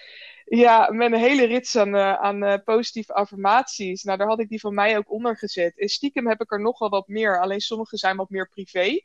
[0.89, 4.03] met een hele rits aan, uh, aan uh, positieve affirmaties.
[4.03, 5.79] Nou, daar had ik die van mij ook onder gezet.
[5.79, 8.99] En stiekem heb ik er nog wel wat meer, alleen sommige zijn wat meer privé.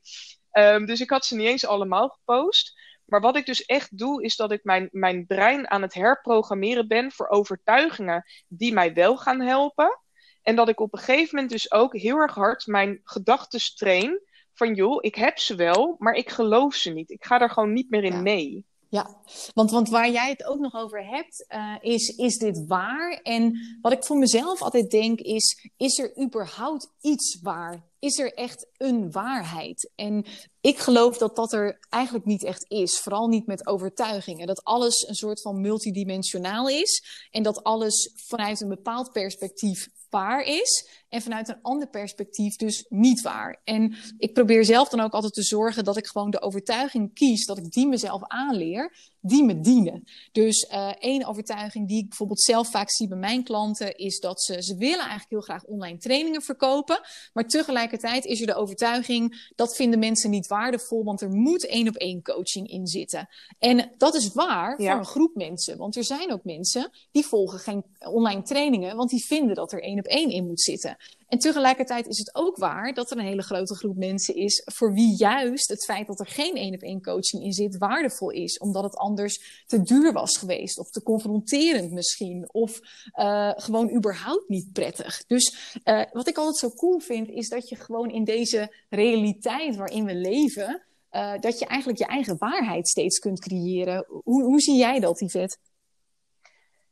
[0.53, 2.81] Um, dus ik had ze niet eens allemaal gepost.
[3.05, 6.89] Maar wat ik dus echt doe, is dat ik mijn, mijn brein aan het herprogrammeren
[6.89, 10.01] ben voor overtuigingen die mij wel gaan helpen.
[10.43, 14.21] En dat ik op een gegeven moment dus ook heel erg hard mijn gedachten train.
[14.55, 17.11] Van joh, ik heb ze wel, maar ik geloof ze niet.
[17.11, 18.65] Ik ga er gewoon niet meer in mee.
[18.93, 19.17] Ja,
[19.55, 23.21] want, want waar jij het ook nog over hebt, uh, is, is dit waar?
[23.23, 27.83] En wat ik voor mezelf altijd denk is, is er überhaupt iets waar?
[28.03, 29.91] Is er echt een waarheid?
[29.95, 30.25] En
[30.61, 32.99] ik geloof dat dat er eigenlijk niet echt is.
[32.99, 34.47] Vooral niet met overtuigingen.
[34.47, 37.05] Dat alles een soort van multidimensionaal is.
[37.31, 40.89] En dat alles vanuit een bepaald perspectief waar is.
[41.09, 43.61] En vanuit een ander perspectief dus niet waar.
[43.65, 47.47] En ik probeer zelf dan ook altijd te zorgen dat ik gewoon de overtuiging kies.
[47.47, 48.97] Dat ik die mezelf aanleer.
[49.21, 50.05] Die me dienen.
[50.33, 53.97] Dus uh, één overtuiging die ik bijvoorbeeld zelf vaak zie bij mijn klanten.
[53.97, 57.01] Is dat ze, ze willen eigenlijk heel graag online trainingen verkopen.
[57.33, 57.47] Maar
[57.93, 59.51] tegelijkertijd is er de overtuiging.
[59.55, 61.05] Dat vinden mensen niet waardevol.
[61.05, 63.29] Want er moet één op één coaching in zitten.
[63.59, 64.91] En dat is waar ja.
[64.91, 65.79] voor een groep mensen.
[65.79, 68.97] Want er zijn ook mensen die volgen geen online trainingen.
[68.97, 70.97] Want die vinden dat er één op één in moet zitten.
[71.33, 74.93] En tegelijkertijd is het ook waar dat er een hele grote groep mensen is voor
[74.93, 78.59] wie juist het feit dat er geen één op één coaching in zit waardevol is,
[78.59, 82.81] omdat het anders te duur was geweest of te confronterend misschien of
[83.15, 85.25] uh, gewoon überhaupt niet prettig.
[85.27, 89.77] Dus uh, wat ik altijd zo cool vind is dat je gewoon in deze realiteit
[89.77, 94.07] waarin we leven, uh, dat je eigenlijk je eigen waarheid steeds kunt creëren.
[94.09, 95.57] Hoe, hoe zie jij dat, Yvette?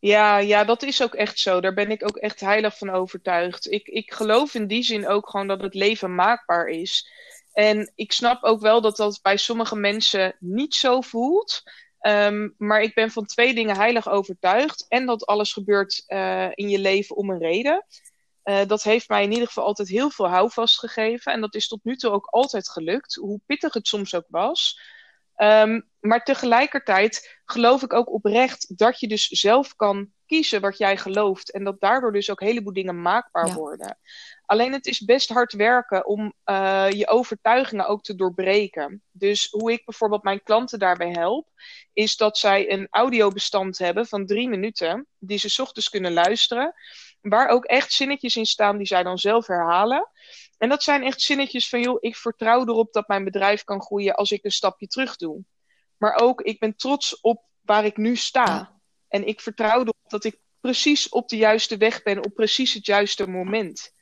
[0.00, 1.60] Ja, ja, dat is ook echt zo.
[1.60, 3.70] Daar ben ik ook echt heilig van overtuigd.
[3.70, 7.10] Ik, ik geloof in die zin ook gewoon dat het leven maakbaar is.
[7.52, 11.62] En ik snap ook wel dat dat bij sommige mensen niet zo voelt.
[12.00, 14.86] Um, maar ik ben van twee dingen heilig overtuigd.
[14.88, 17.86] En dat alles gebeurt uh, in je leven om een reden.
[18.44, 21.32] Uh, dat heeft mij in ieder geval altijd heel veel houvast gegeven.
[21.32, 23.14] En dat is tot nu toe ook altijd gelukt.
[23.14, 24.80] Hoe pittig het soms ook was.
[25.42, 30.96] Um, maar tegelijkertijd geloof ik ook oprecht dat je dus zelf kan kiezen wat jij
[30.96, 31.52] gelooft.
[31.52, 33.54] En dat daardoor dus ook een heleboel dingen maakbaar ja.
[33.54, 33.98] worden.
[34.46, 39.02] Alleen het is best hard werken om uh, je overtuigingen ook te doorbreken.
[39.10, 41.48] Dus hoe ik bijvoorbeeld mijn klanten daarbij help,
[41.92, 46.74] is dat zij een audiobestand hebben van drie minuten, die ze ochtends kunnen luisteren,
[47.20, 50.08] waar ook echt zinnetjes in staan die zij dan zelf herhalen.
[50.60, 54.14] En dat zijn echt zinnetjes van, joh, ik vertrouw erop dat mijn bedrijf kan groeien
[54.14, 55.44] als ik een stapje terug doe.
[55.96, 58.44] Maar ook, ik ben trots op waar ik nu sta.
[58.44, 58.80] Ja.
[59.08, 62.86] En ik vertrouw erop dat ik precies op de juiste weg ben, op precies het
[62.86, 63.92] juiste moment.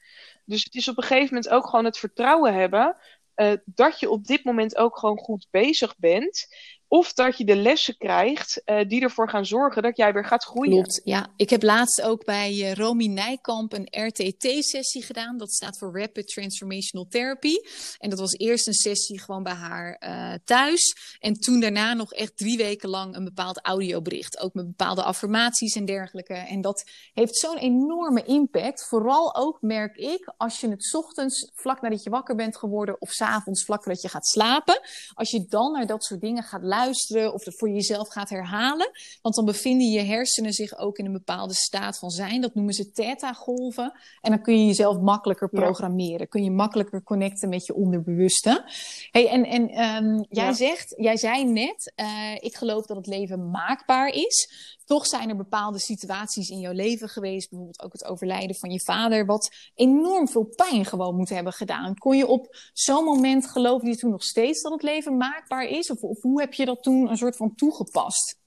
[0.44, 2.96] Dus het is op een gegeven moment ook gewoon het vertrouwen hebben
[3.36, 6.46] uh, dat je op dit moment ook gewoon goed bezig bent.
[6.88, 10.44] Of dat je de lessen krijgt uh, die ervoor gaan zorgen dat jij weer gaat
[10.44, 10.72] groeien.
[10.72, 11.32] Klopt, ja.
[11.36, 15.38] Ik heb laatst ook bij uh, Romy Nijkamp een RTT-sessie gedaan.
[15.38, 17.54] Dat staat voor Rapid Transformational Therapy.
[17.98, 20.96] En dat was eerst een sessie gewoon bij haar uh, thuis.
[21.20, 24.40] En toen daarna nog echt drie weken lang een bepaald audiobericht.
[24.40, 26.34] Ook met bepaalde affirmaties en dergelijke.
[26.34, 28.86] En dat heeft zo'n enorme impact.
[28.88, 33.00] Vooral ook, merk ik, als je het ochtends vlak nadat je wakker bent geworden...
[33.00, 34.80] of s'avonds vlak nadat je gaat slapen.
[35.14, 38.90] Als je dan naar dat soort dingen gaat luisteren luisteren of voor jezelf gaat herhalen.
[39.22, 42.40] Want dan bevinden je hersenen zich ook in een bepaalde staat van zijn.
[42.40, 43.92] Dat noemen ze theta-golven.
[44.20, 46.18] En dan kun je jezelf makkelijker programmeren.
[46.18, 46.26] Ja.
[46.26, 48.64] Kun je makkelijker connecten met je onderbewuste.
[49.10, 50.52] Hey, en en um, jij ja.
[50.52, 54.50] zegt, jij zei net, uh, ik geloof dat het leven maakbaar is.
[54.88, 58.80] Toch zijn er bepaalde situaties in jouw leven geweest, bijvoorbeeld ook het overlijden van je
[58.80, 61.94] vader, wat enorm veel pijn gewoon moet hebben gedaan.
[61.94, 65.90] Kon je op zo'n moment geloven je toen nog steeds dat het leven maakbaar is?
[65.90, 68.38] Of, of hoe heb je dat toen een soort van toegepast?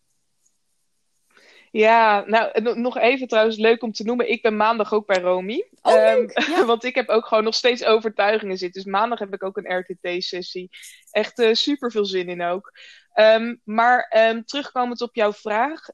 [1.71, 4.29] Ja, nou nog even trouwens leuk om te noemen.
[4.29, 5.67] Ik ben maandag ook bij Romy.
[5.81, 6.65] Oh, um, ja.
[6.71, 8.83] want ik heb ook gewoon nog steeds overtuigingen zitten.
[8.83, 10.69] Dus maandag heb ik ook een RTT-sessie.
[11.11, 12.71] Echt uh, super veel zin in ook.
[13.15, 15.85] Um, maar um, terugkomend op jouw vraag.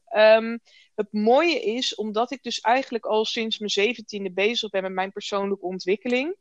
[0.94, 5.12] het mooie is, omdat ik dus eigenlijk al sinds mijn zeventiende bezig ben met mijn
[5.12, 6.36] persoonlijke ontwikkeling.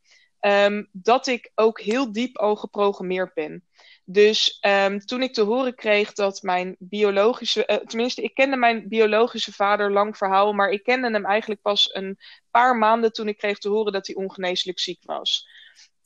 [0.91, 3.63] dat ik ook heel diep al geprogrammeerd ben.
[4.09, 4.59] Dus
[5.05, 9.91] toen ik te horen kreeg dat mijn biologische, uh, tenminste, ik kende mijn biologische vader,
[9.91, 12.17] lang verhaal, maar ik kende hem eigenlijk pas een
[12.51, 15.47] paar maanden toen ik kreeg te horen dat hij ongeneeslijk ziek was.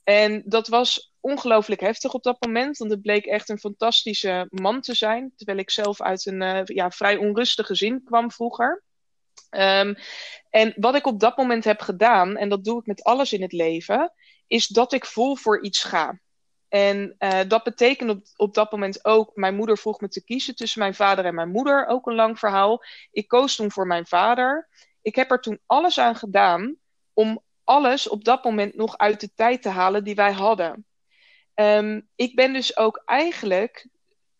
[0.04, 4.80] En dat was ongelooflijk heftig op dat moment, want het bleek echt een fantastische man
[4.80, 8.82] te zijn, terwijl ik zelf uit een uh, ja, vrij onrustig gezin kwam vroeger.
[9.50, 9.96] Um,
[10.50, 13.42] en wat ik op dat moment heb gedaan, en dat doe ik met alles in
[13.42, 14.12] het leven,
[14.46, 16.20] is dat ik vol voor iets ga.
[16.68, 20.54] En uh, dat betekent op, op dat moment ook, mijn moeder vroeg me te kiezen
[20.54, 22.84] tussen mijn vader en mijn moeder, ook een lang verhaal.
[23.10, 24.68] Ik koos toen voor mijn vader.
[25.02, 26.76] Ik heb er toen alles aan gedaan
[27.12, 30.86] om alles op dat moment nog uit de tijd te halen die wij hadden.
[31.54, 33.88] Um, ik ben dus ook eigenlijk,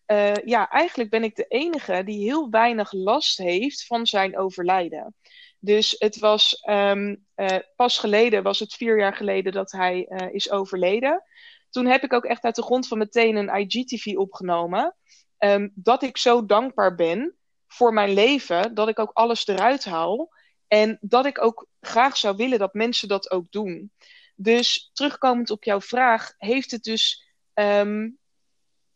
[0.07, 5.15] uh, ja, eigenlijk ben ik de enige die heel weinig last heeft van zijn overlijden.
[5.59, 10.33] Dus het was um, uh, pas geleden, was het vier jaar geleden dat hij uh,
[10.33, 11.23] is overleden.
[11.69, 14.95] Toen heb ik ook echt uit de grond van meteen een IGTV opgenomen.
[15.37, 17.35] Um, dat ik zo dankbaar ben
[17.67, 20.29] voor mijn leven, dat ik ook alles eruit haal.
[20.67, 23.91] En dat ik ook graag zou willen dat mensen dat ook doen.
[24.35, 27.27] Dus terugkomend op jouw vraag, heeft het dus.
[27.53, 28.17] Um,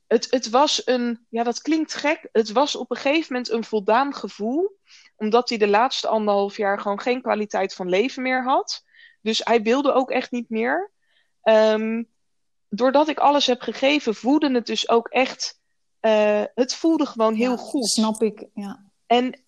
[0.08, 1.26] het, het was een.
[1.30, 2.30] Ja, dat klinkt gek.
[2.32, 4.78] Het was op een gegeven moment een voldaan gevoel.
[5.16, 8.84] Omdat hij de laatste anderhalf jaar gewoon geen kwaliteit van leven meer had.
[9.22, 10.92] Dus hij wilde ook echt niet meer.
[11.44, 12.10] Um,
[12.70, 15.60] doordat ik alles heb gegeven, voelde het dus ook echt.
[16.02, 17.88] Uh, het voelde gewoon heel ja, goed.
[17.88, 18.92] Snap ik, ja.
[19.06, 19.46] En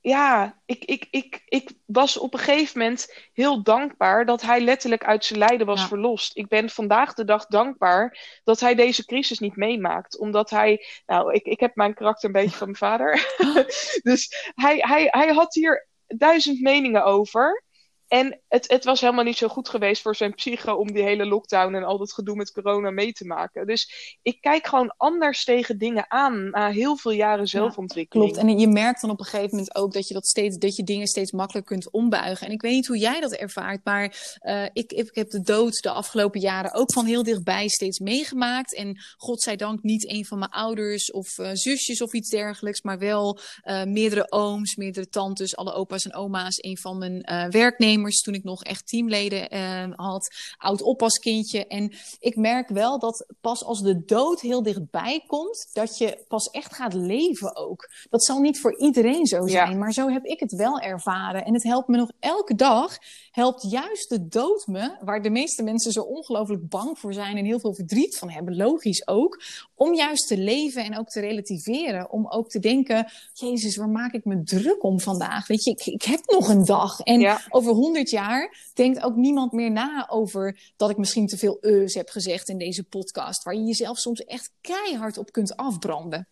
[0.00, 5.04] ja, ik, ik, ik, ik was op een gegeven moment heel dankbaar dat hij letterlijk
[5.04, 5.86] uit zijn lijden was Ja.
[5.86, 6.36] verlost.
[6.36, 10.18] Ik ben vandaag de dag dankbaar dat hij deze crisis niet meemaakt.
[10.18, 13.34] Omdat hij, nou, ik, ik heb mijn karakter een beetje van mijn vader.
[14.10, 17.64] dus hij, hij, hij had hier duizend meningen over.
[18.10, 21.26] En het, het was helemaal niet zo goed geweest voor zijn psyche om die hele
[21.26, 23.66] lockdown en al dat gedoe met corona mee te maken.
[23.66, 28.32] Dus ik kijk gewoon anders tegen dingen aan na heel veel jaren zelfontwikkeling.
[28.32, 28.48] Klopt.
[28.48, 30.82] En je merkt dan op een gegeven moment ook dat je, dat steeds, dat je
[30.82, 32.46] dingen steeds makkelijker kunt ombuigen.
[32.46, 35.82] En ik weet niet hoe jij dat ervaart, maar uh, ik, ik heb de dood
[35.82, 38.74] de afgelopen jaren ook van heel dichtbij steeds meegemaakt.
[38.74, 43.38] En godzijdank niet een van mijn ouders of uh, zusjes of iets dergelijks, maar wel
[43.64, 46.58] uh, meerdere ooms, meerdere tantes, alle opa's en oma's.
[46.62, 51.66] Een van mijn werknemers toen ik nog echt teamleden uh, had, oud oppaskindje.
[51.66, 56.50] En ik merk wel dat pas als de dood heel dichtbij komt, dat je pas
[56.50, 57.90] echt gaat leven ook.
[58.10, 59.76] Dat zal niet voor iedereen zo zijn, ja.
[59.76, 61.44] maar zo heb ik het wel ervaren.
[61.44, 62.98] En het helpt me nog elke dag,
[63.30, 67.44] helpt juist de dood me, waar de meeste mensen zo ongelooflijk bang voor zijn en
[67.44, 69.42] heel veel verdriet van hebben, logisch ook,
[69.80, 72.10] om juist te leven en ook te relativeren.
[72.10, 75.46] Om ook te denken, Jezus, waar maak ik me druk om vandaag?
[75.46, 77.00] Weet je, ik, ik heb nog een dag.
[77.00, 77.40] En ja.
[77.48, 81.94] over 100 jaar denkt ook niemand meer na over dat ik misschien te veel eus
[81.94, 83.42] heb gezegd in deze podcast.
[83.42, 86.28] Waar je jezelf soms echt keihard op kunt afbranden.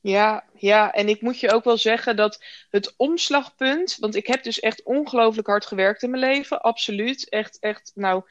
[0.00, 4.42] Ja, ja, en ik moet je ook wel zeggen dat het omslagpunt, want ik heb
[4.42, 7.28] dus echt ongelooflijk hard gewerkt in mijn leven, absoluut.
[7.28, 8.22] Echt, echt, nou,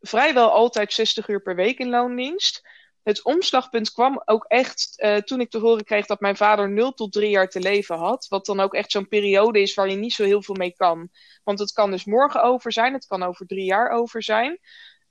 [0.00, 2.62] vrijwel altijd 60 uur per week in loondienst.
[3.02, 6.92] Het omslagpunt kwam ook echt uh, toen ik te horen kreeg dat mijn vader 0
[6.92, 8.26] tot 3 jaar te leven had.
[8.28, 11.08] Wat dan ook echt zo'n periode is waar je niet zo heel veel mee kan.
[11.44, 14.58] Want het kan dus morgen over zijn, het kan over drie jaar over zijn.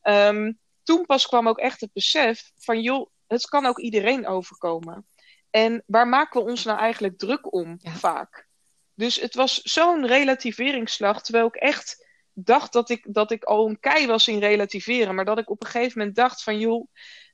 [0.03, 5.05] Um, toen pas kwam ook echt het besef van joh, het kan ook iedereen overkomen.
[5.49, 7.91] En waar maken we ons nou eigenlijk druk om ja.
[7.91, 8.47] vaak?
[8.93, 13.79] Dus het was zo'n relativeringsslag, terwijl ik echt dacht dat ik, dat ik al een
[13.79, 15.15] kei was in relativeren.
[15.15, 16.87] Maar dat ik op een gegeven moment dacht van joh,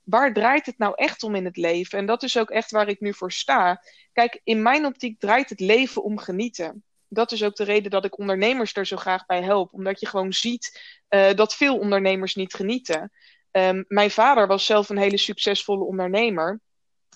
[0.09, 1.99] waar draait het nou echt om in het leven?
[1.99, 3.83] En dat is ook echt waar ik nu voor sta.
[4.13, 6.83] Kijk, in mijn optiek draait het leven om genieten.
[7.07, 9.73] Dat is ook de reden dat ik ondernemers er zo graag bij help.
[9.73, 13.11] Omdat je gewoon ziet uh, dat veel ondernemers niet genieten.
[13.51, 16.59] Um, mijn vader was zelf een hele succesvolle ondernemer.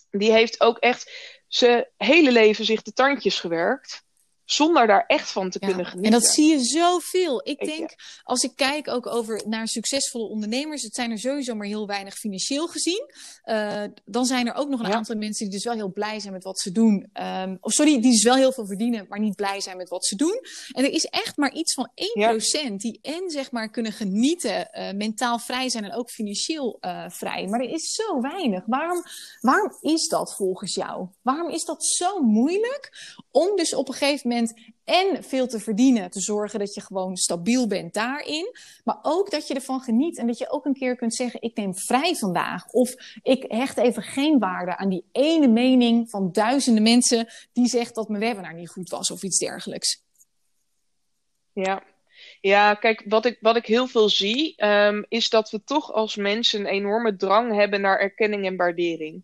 [0.10, 1.12] Die heeft ook echt
[1.48, 4.04] zijn hele leven zich de tandjes gewerkt
[4.54, 6.14] zonder daar echt van te ja, kunnen genieten.
[6.14, 7.42] En dat zie je zoveel.
[7.44, 7.96] Ik denk, ja.
[8.24, 12.14] als ik kijk ook over naar succesvolle ondernemers, het zijn er sowieso maar heel weinig
[12.14, 13.12] financieel gezien.
[13.46, 14.96] Uh, dan zijn er ook nog een ja.
[14.96, 17.10] aantal mensen die dus wel heel blij zijn met wat ze doen.
[17.14, 20.06] Um, of sorry, die dus wel heel veel verdienen, maar niet blij zijn met wat
[20.06, 20.40] ze doen.
[20.72, 21.90] En er is echt maar iets van
[22.70, 27.06] 1% die en zeg maar kunnen genieten, uh, mentaal vrij zijn en ook financieel uh,
[27.10, 27.48] vrij.
[27.48, 28.64] Maar er is zo weinig.
[28.66, 29.04] Waarom,
[29.40, 31.08] waarom is dat volgens jou?
[31.22, 32.90] Waarom is dat zo moeilijk
[33.32, 34.41] om dus op een gegeven moment
[34.84, 38.56] en veel te verdienen, te zorgen dat je gewoon stabiel bent daarin.
[38.84, 41.56] Maar ook dat je ervan geniet en dat je ook een keer kunt zeggen: Ik
[41.56, 42.68] neem vrij vandaag.
[42.68, 47.96] Of ik hecht even geen waarde aan die ene mening van duizenden mensen die zegt
[47.96, 50.04] dat mijn webinar niet goed was of iets dergelijks.
[51.54, 51.84] Ja,
[52.42, 56.16] ja, kijk, wat ik, wat ik heel veel zie, um, is dat we toch als
[56.16, 59.24] mensen een enorme drang hebben naar erkenning en waardering.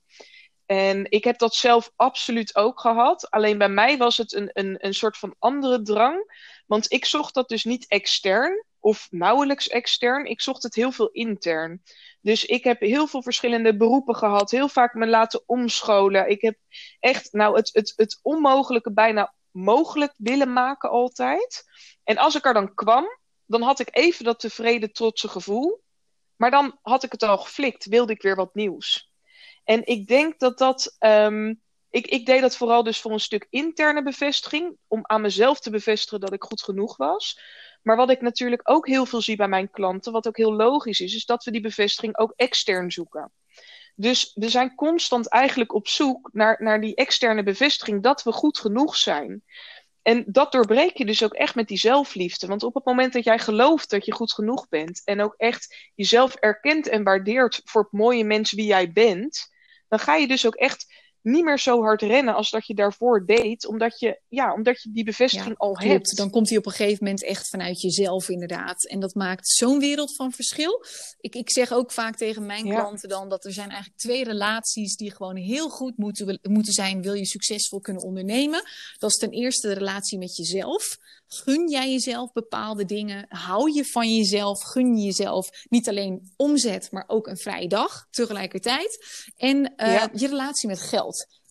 [0.68, 3.30] En ik heb dat zelf absoluut ook gehad.
[3.30, 6.36] Alleen bij mij was het een, een, een soort van andere drang.
[6.66, 10.26] Want ik zocht dat dus niet extern of nauwelijks extern.
[10.26, 11.84] Ik zocht het heel veel intern.
[12.22, 14.52] Dus ik heb heel veel verschillende beroepen gehad.
[14.52, 16.30] Heel vaak me laten omscholen.
[16.30, 16.58] Ik heb
[17.00, 21.64] echt nou, het, het, het onmogelijke bijna mogelijk willen maken altijd.
[22.04, 23.06] En als ik er dan kwam,
[23.46, 25.84] dan had ik even dat tevreden, trotse gevoel.
[26.36, 29.07] Maar dan had ik het al geflikt, wilde ik weer wat nieuws.
[29.68, 30.96] En ik denk dat dat.
[31.00, 31.54] Ehm,
[31.90, 34.78] ik, ik deed dat vooral dus voor een stuk interne bevestiging.
[34.88, 37.40] Om aan mezelf te bevestigen dat ik goed genoeg was.
[37.82, 41.00] Maar wat ik natuurlijk ook heel veel zie bij mijn klanten, wat ook heel logisch
[41.00, 43.32] is, is dat we die bevestiging ook extern zoeken.
[43.96, 48.60] Dus we zijn constant eigenlijk op zoek naar, naar die externe bevestiging dat we goed
[48.60, 49.44] genoeg zijn.
[50.02, 52.48] En dat doorbreek je dus ook echt met die zelfliefde.
[52.48, 55.92] Want op het moment dat jij gelooft dat je goed genoeg bent en ook echt
[55.96, 59.56] jezelf erkent en waardeert voor het mooie mens wie jij bent,
[59.88, 63.26] dan ga je dus ook echt niet meer zo hard rennen als dat je daarvoor
[63.26, 66.18] deed, omdat je, ja, omdat je die bevestiging al hebt.
[66.18, 68.88] Dan komt hij op een gegeven moment echt vanuit jezelf inderdaad.
[68.88, 70.86] En dat maakt zo'n wereld van verschil.
[71.20, 74.96] Ik, ik zeg ook vaak tegen mijn klanten dan dat er zijn eigenlijk twee relaties
[74.96, 78.64] die gewoon heel goed moeten, moeten zijn, wil je succesvol kunnen ondernemen.
[78.98, 80.98] Dat is ten eerste de relatie met jezelf.
[81.28, 83.26] Gun jij jezelf bepaalde dingen?
[83.30, 84.64] Hou je van jezelf?
[84.64, 89.06] Gun je jezelf niet alleen omzet, maar ook een vrije dag tegelijkertijd?
[89.38, 91.07] En uh, je relatie met geld.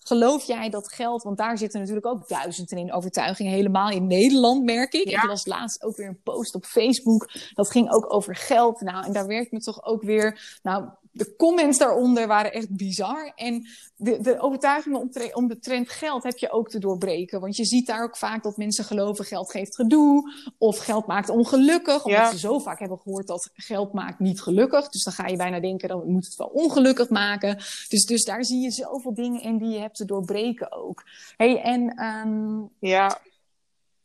[0.06, 4.64] Geloof jij dat geld, want daar zitten natuurlijk ook duizenden in overtuigingen, helemaal in Nederland
[4.64, 5.08] merk ik.
[5.08, 5.22] Ja.
[5.22, 8.80] Ik las laatst ook weer een post op Facebook, dat ging ook over geld.
[8.80, 13.32] Nou, en daar werkt me toch ook weer, nou, de comments daaronder waren echt bizar.
[13.34, 17.40] En de, de overtuigingen om, de trend geld heb je ook te doorbreken.
[17.40, 20.32] Want je ziet daar ook vaak dat mensen geloven geld geeft gedoe.
[20.58, 22.04] Of geld maakt ongelukkig.
[22.04, 22.30] Omdat ja.
[22.30, 24.88] ze zo vaak hebben gehoord dat geld maakt niet gelukkig.
[24.88, 27.56] Dus dan ga je bijna denken, dan moet het wel ongelukkig maken.
[27.88, 31.02] Dus, dus daar zie je zoveel dingen in die je hebt te doorbreken ook.
[31.36, 32.70] Hey, en, um...
[32.80, 33.20] Ja,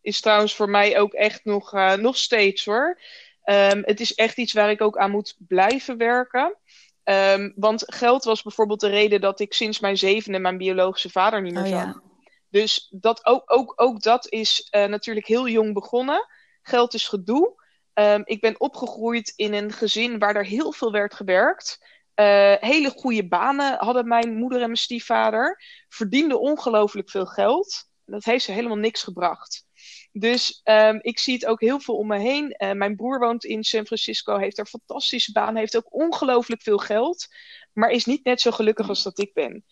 [0.02, 3.00] is trouwens voor mij ook echt nog, uh, nog steeds hoor.
[3.46, 6.56] Um, het is echt iets waar ik ook aan moet blijven werken.
[7.04, 11.42] Um, want geld was bijvoorbeeld de reden dat ik sinds mijn zevende mijn biologische vader
[11.42, 11.84] niet meer oh, zag.
[11.84, 12.02] Ja.
[12.50, 16.28] Dus dat, ook, ook, ook dat is uh, natuurlijk heel jong begonnen.
[16.62, 17.60] Geld is gedoe.
[17.94, 21.90] Um, ik ben opgegroeid in een gezin waar er heel veel werd gewerkt.
[22.16, 25.62] Uh, hele goede banen hadden mijn moeder en mijn stiefvader.
[25.90, 27.90] Verdienden ongelooflijk veel geld.
[28.06, 29.66] Dat heeft ze helemaal niks gebracht.
[30.12, 32.56] Dus um, ik zie het ook heel veel om me heen.
[32.58, 36.62] Uh, mijn broer woont in San Francisco, heeft er een fantastische baan, heeft ook ongelooflijk
[36.62, 37.28] veel geld,
[37.74, 39.66] maar is niet net zo gelukkig als dat ik ben.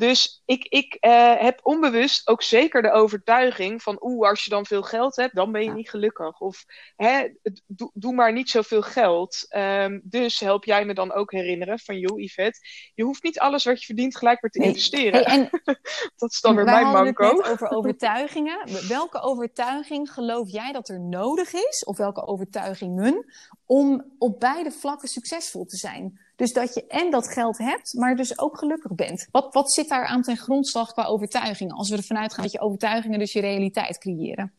[0.00, 4.66] Dus ik, ik uh, heb onbewust ook zeker de overtuiging van, oeh, als je dan
[4.66, 6.40] veel geld hebt, dan ben je niet gelukkig.
[6.40, 6.64] Of
[6.96, 7.28] hè,
[7.66, 9.46] doe, doe maar niet zoveel geld.
[9.56, 12.58] Um, dus help jij me dan ook herinneren van, joh, Yvette,
[12.94, 15.24] je hoeft niet alles wat je verdient gelijk weer te investeren.
[15.24, 15.48] Hey, en,
[16.16, 17.36] dat is dan weer mijn manco.
[17.36, 18.88] Het over overtuigingen.
[18.88, 23.24] Welke overtuiging geloof jij dat er nodig is, of welke overtuigingen,
[23.70, 26.20] om op beide vlakken succesvol te zijn?
[26.36, 29.28] Dus dat je en dat geld hebt, maar dus ook gelukkig bent.
[29.30, 31.76] Wat, wat zit daar aan ten grondslag qua overtuigingen?
[31.76, 34.54] Als we ervan uitgaan dat je overtuigingen dus je realiteit creëren.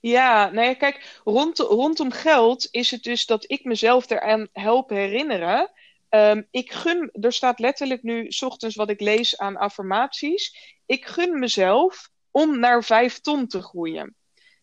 [0.00, 4.90] Ja, nou ja, kijk, rond, rondom geld is het dus dat ik mezelf eraan help
[4.90, 5.70] herinneren.
[6.10, 10.74] Um, ik gun, er staat letterlijk nu, s ochtends wat ik lees aan affirmaties.
[10.86, 14.16] Ik gun mezelf om naar vijf ton te groeien.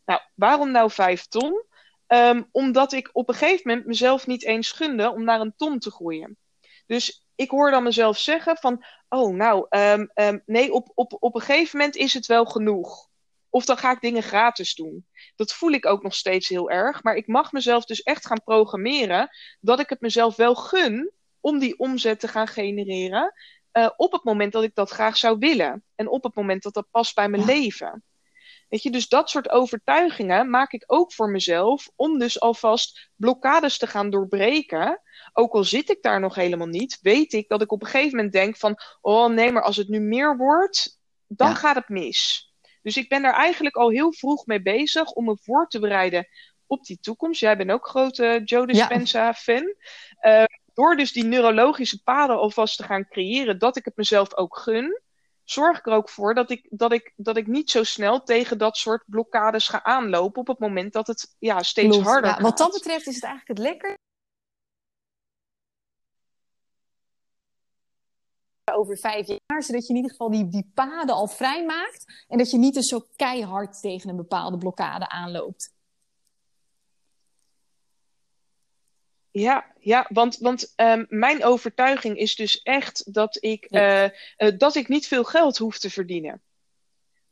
[0.05, 1.71] Nou, waarom nou vijf ton?
[2.13, 5.79] Um, omdat ik op een gegeven moment mezelf niet eens gunde om naar een ton
[5.79, 6.37] te groeien.
[6.85, 11.35] Dus ik hoor dan mezelf zeggen van, oh nou, um, um, nee, op, op, op
[11.35, 13.09] een gegeven moment is het wel genoeg.
[13.49, 15.07] Of dan ga ik dingen gratis doen.
[15.35, 17.03] Dat voel ik ook nog steeds heel erg.
[17.03, 21.59] Maar ik mag mezelf dus echt gaan programmeren dat ik het mezelf wel gun om
[21.59, 23.33] die omzet te gaan genereren.
[23.73, 25.83] Uh, op het moment dat ik dat graag zou willen.
[25.95, 27.47] En op het moment dat dat past bij mijn ja.
[27.47, 28.03] leven.
[28.73, 33.77] Weet je, dus dat soort overtuigingen maak ik ook voor mezelf om dus alvast blokkades
[33.77, 35.01] te gaan doorbreken.
[35.33, 38.15] Ook al zit ik daar nog helemaal niet, weet ik dat ik op een gegeven
[38.15, 41.55] moment denk van, oh nee, maar als het nu meer wordt, dan ja.
[41.55, 42.51] gaat het mis.
[42.81, 46.27] Dus ik ben daar eigenlijk al heel vroeg mee bezig om me voor te bereiden
[46.67, 47.39] op die toekomst.
[47.39, 49.75] Jij bent ook grote Joe Dispenza-fan.
[50.21, 50.39] Ja.
[50.39, 54.57] Uh, door dus die neurologische paden alvast te gaan creëren, dat ik het mezelf ook
[54.57, 55.01] gun
[55.43, 58.57] zorg ik er ook voor dat ik, dat, ik, dat ik niet zo snel tegen
[58.57, 62.41] dat soort blokkades ga aanlopen op het moment dat het ja, steeds harder ja.
[62.41, 63.97] Wat dat betreft is het eigenlijk het lekker.
[68.73, 72.25] Over vijf jaar, zodat je in ieder geval die, die paden al vrijmaakt.
[72.27, 75.73] En dat je niet dus zo keihard tegen een bepaalde blokkade aanloopt.
[79.33, 84.03] Ja, ja want, want um, mijn overtuiging is dus echt dat ik, ja.
[84.03, 86.41] uh, uh, dat ik niet veel geld hoef te verdienen.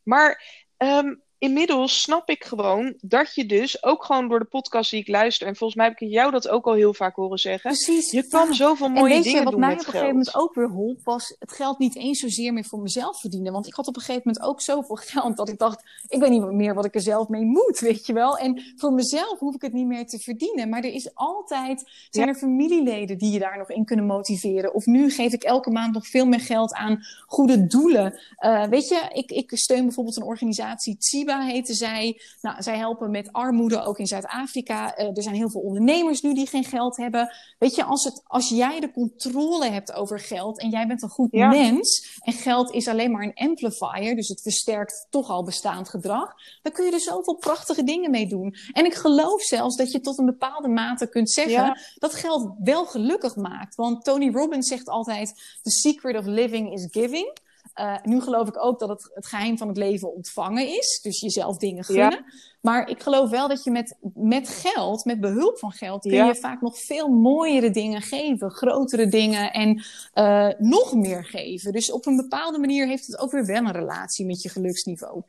[0.02, 0.42] Maar
[0.76, 5.08] um, inmiddels snap ik gewoon dat je dus ook gewoon door de podcast die ik
[5.08, 7.70] luister, en volgens mij heb ik jou dat ook al heel vaak horen zeggen.
[7.70, 8.10] Precies.
[8.10, 10.54] Je kan zoveel mooie en dingen je, wat doen mij op een gegeven moment ook
[10.54, 13.52] weer holp, was het geld niet eens zozeer meer voor mezelf verdienen.
[13.52, 16.30] Want ik had op een gegeven moment ook zoveel geld dat ik dacht, ik weet
[16.30, 18.38] niet meer wat ik er zelf mee moet, weet je wel.
[18.38, 20.68] En voor mezelf hoef ik het niet meer te verdienen.
[20.68, 24.74] Maar er is altijd, zijn er familieleden die je daar nog in kunnen motiveren.
[24.74, 28.20] Of nu geef ik elke maand nog veel meer geld aan goede doelen.
[28.38, 32.20] Uh, weet je, ik, ik steun bijvoorbeeld een organisatie, Tsiba heette zij.
[32.40, 34.98] Nou, zij helpen met armoede ook in Zuid-Afrika.
[34.98, 37.30] Uh, er zijn heel veel ondernemers nu die geen geld hebben.
[37.58, 41.08] Weet je, als, het, als jij de controle hebt over geld en jij bent een
[41.08, 41.48] goed Ja.
[41.48, 46.32] mens en geld is alleen maar een amplifier, dus het versterkt toch al bestaand gedrag,
[46.62, 48.54] dan kun je er zoveel prachtige dingen mee doen.
[48.72, 51.76] En ik geloof zelfs dat je tot een bepaalde mate kunt zeggen Ja.
[51.94, 53.74] dat geld wel gelukkig maakt.
[53.74, 57.36] Want Tony Robbins zegt altijd: The secret of living is giving.
[57.80, 61.00] Uh, nu geloof ik ook dat het, het geheim van het leven ontvangen is.
[61.02, 62.24] Dus jezelf dingen gunnen.
[62.60, 66.26] Maar ik geloof wel dat je met, met geld, met behulp van geld, kun Ja.
[66.26, 68.50] je vaak nog veel mooiere dingen geven.
[68.50, 71.72] Grotere dingen en uh, nog meer geven.
[71.72, 75.22] Dus op een bepaalde manier heeft het ook weer wel een relatie met je geluksniveau.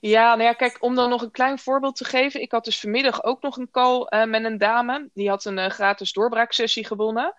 [0.00, 2.40] Ja, nou ja, kijk, om dan nog een klein voorbeeld te geven.
[2.40, 5.10] Ik had dus vanmiddag ook nog een call uh, met een dame.
[5.14, 7.34] Die had een uh, gratis doorbraaksessie gewonnen.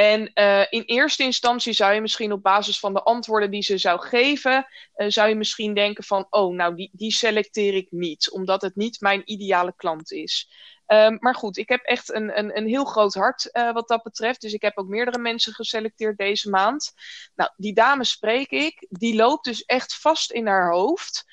[0.00, 3.78] En uh, in eerste instantie zou je misschien op basis van de antwoorden die ze
[3.78, 8.30] zou geven, uh, zou je misschien denken van, oh, nou, die, die selecteer ik niet,
[8.30, 10.50] omdat het niet mijn ideale klant is.
[10.86, 14.02] Um, maar goed, ik heb echt een, een, een heel groot hart uh, wat dat
[14.02, 14.40] betreft.
[14.40, 16.92] Dus ik heb ook meerdere mensen geselecteerd deze maand.
[17.34, 18.86] Nou, die dame spreek ik.
[18.88, 21.24] Die loopt dus echt vast in haar hoofd.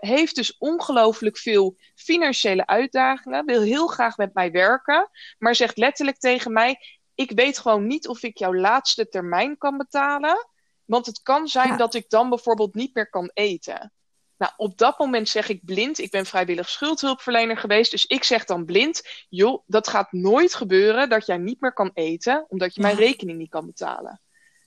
[0.00, 3.46] Heeft dus ongelooflijk veel financiële uitdagingen.
[3.46, 5.10] Wil heel graag met mij werken.
[5.38, 6.78] Maar zegt letterlijk tegen mij:
[7.16, 10.48] Ik weet gewoon niet of ik jouw laatste termijn kan betalen.
[10.84, 11.76] Want het kan zijn ja.
[11.76, 13.92] dat ik dan bijvoorbeeld niet meer kan eten.
[14.36, 15.98] Nou, op dat moment zeg ik blind.
[15.98, 17.90] Ik ben vrijwillig schuldhulpverlener geweest.
[17.90, 21.90] Dus ik zeg dan blind: joh, dat gaat nooit gebeuren dat jij niet meer kan
[21.94, 22.46] eten.
[22.48, 22.86] Omdat je ja.
[22.86, 24.20] mijn rekening niet kan betalen.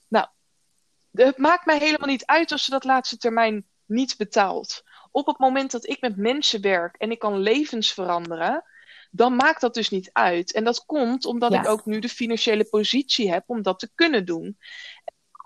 [0.07, 0.27] Nou,
[1.11, 4.83] het maakt mij helemaal niet uit als ze dat laatste termijn niet betaalt.
[5.11, 8.63] Op het moment dat ik met mensen werk en ik kan levens veranderen,
[9.09, 10.53] dan maakt dat dus niet uit.
[10.53, 11.59] En dat komt omdat ja.
[11.59, 14.57] ik ook nu de financiële positie heb om dat te kunnen doen.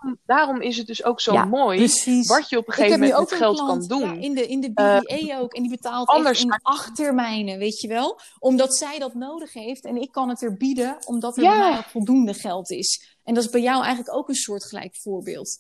[0.04, 2.28] En daarom is het dus ook zo ja, mooi precies.
[2.28, 4.14] wat je op een gegeven moment met geld klant, kan doen.
[4.14, 5.54] Ja, in de, in de BBA uh, ook.
[5.54, 8.20] En die betaalt anders in acht termijnen, weet je wel.
[8.40, 12.72] Omdat zij dat nodig heeft en ik kan het er bieden omdat er voldoende geld
[12.72, 13.18] is.
[13.24, 15.58] En dat is bij jou eigenlijk ook een soortgelijk voorbeeld.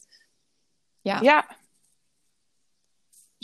[1.01, 1.19] Ja.
[1.21, 1.57] ja.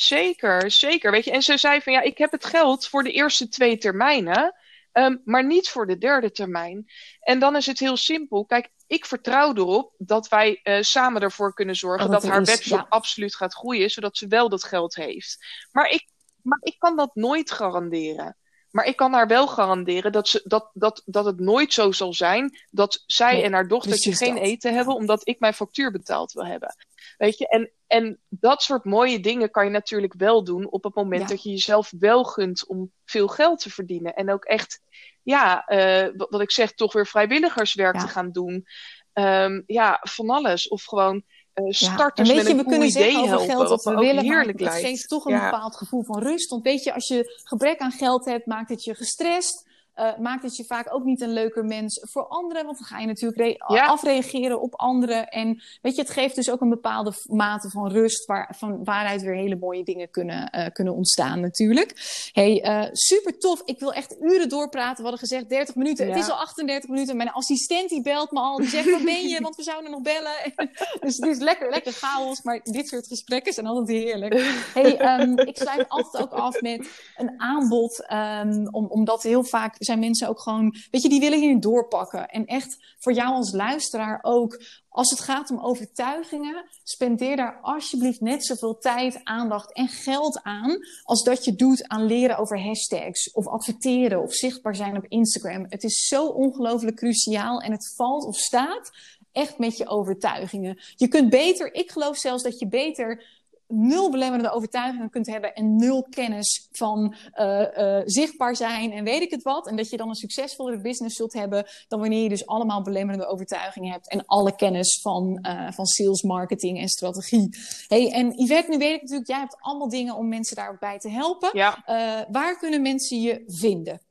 [0.02, 1.12] Zeker, zeker.
[1.12, 3.78] Weet je, en ze zei van ja, ik heb het geld voor de eerste twee
[3.78, 4.56] termijnen,
[4.94, 6.92] um, maar niet voor de derde termijn.
[7.20, 8.46] En dan is het heel simpel.
[8.46, 12.42] Kijk, ik vertrouw erop dat wij uh, samen ervoor kunnen zorgen oh, dat, dat haar
[12.42, 12.86] is, webshop ja.
[12.90, 15.46] absoluut gaat groeien, zodat ze wel dat geld heeft.
[15.72, 16.08] Maar ik,
[16.42, 18.38] maar ik kan dat nooit garanderen.
[18.72, 22.14] Maar ik kan haar wel garanderen dat, ze, dat, dat, dat het nooit zo zal
[22.14, 24.44] zijn dat zij nee, en haar dochtertje geen dat.
[24.44, 26.76] eten hebben omdat ik mijn factuur betaald wil hebben.
[27.18, 30.96] Weet je, en, en dat soort mooie dingen kan je natuurlijk wel doen op het
[30.96, 31.28] moment ja.
[31.28, 34.14] dat je jezelf wel gunt om veel geld te verdienen.
[34.14, 34.82] En ook echt,
[35.24, 38.02] ja, uh, wat, wat, ik zeg, toch weer vrijwilligerswerk ja.
[38.02, 38.66] te gaan doen.
[39.14, 40.68] Um, ja, van alles.
[40.68, 41.24] Of gewoon
[41.56, 43.96] uh, starters ja, en weet met een we kunnen zeggen over helpen, geld dat we
[43.96, 45.50] willen, heerlijk maar het geeft toch een ja.
[45.50, 46.50] bepaald gevoel van rust.
[46.50, 49.69] Want weet je, als je gebrek aan geld hebt, maakt het je gestrest.
[50.00, 52.66] Uh, maakt het je vaak ook niet een leuker mens voor anderen.
[52.66, 53.86] Want dan ga je natuurlijk ja.
[53.86, 55.28] afreageren op anderen.
[55.28, 58.26] En weet je, het geeft dus ook een bepaalde mate van rust.
[58.26, 61.94] Waar, van waaruit weer hele mooie dingen kunnen, uh, kunnen ontstaan natuurlijk.
[62.32, 63.62] Hey, uh, super tof.
[63.66, 64.96] Ik wil echt uren doorpraten.
[64.96, 66.08] We hadden gezegd 30 minuten.
[66.08, 66.14] Ja.
[66.14, 67.18] Het is al 38 minuten.
[67.18, 68.58] Mijn assistent die belt me al.
[68.58, 69.42] Die zegt, waar ben je?
[69.42, 70.54] Want we zouden nog bellen.
[71.02, 72.42] dus het is lekker, lekker chaos.
[72.42, 74.34] Maar dit soort gesprekken zijn altijd heerlijk.
[74.74, 78.06] Hey, um, ik sluit altijd ook af met een aanbod.
[78.12, 82.28] Um, om, omdat heel vaak zijn mensen ook gewoon, weet je, die willen hierin doorpakken.
[82.28, 88.22] En echt voor jou als luisteraar ook, als het gaat om overtuigingen, spendeer daar alsjeblieft
[88.22, 93.32] net zoveel tijd, aandacht en geld aan als dat je doet aan leren over hashtags
[93.32, 95.66] of adverteren of zichtbaar zijn op Instagram.
[95.70, 98.92] Het is zo ongelooflijk cruciaal en het valt of staat
[99.32, 100.80] echt met je overtuigingen.
[100.96, 103.39] Je kunt beter, ik geloof zelfs dat je beter
[103.72, 109.22] nul belemmerende overtuigingen kunt hebben en nul kennis van uh, uh, zichtbaar zijn en weet
[109.22, 109.68] ik het wat.
[109.68, 113.28] En dat je dan een succesvollere business zult hebben dan wanneer je dus allemaal belemmerende
[113.28, 117.50] overtuigingen hebt en alle kennis van, uh, van sales, marketing en strategie.
[117.88, 121.10] Hey, en Yvette, nu weet ik natuurlijk, jij hebt allemaal dingen om mensen daarbij te
[121.10, 121.50] helpen.
[121.54, 121.84] Ja.
[122.32, 124.02] waar kunnen mensen je vinden?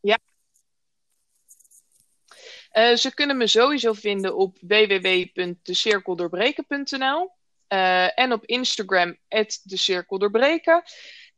[0.00, 0.18] Ja.
[2.72, 7.36] Uh, ze kunnen me sowieso vinden op www.decirkeldoorbreken.nl.
[7.68, 9.16] en op Instagram,
[9.62, 10.82] de cirkel doorbreken.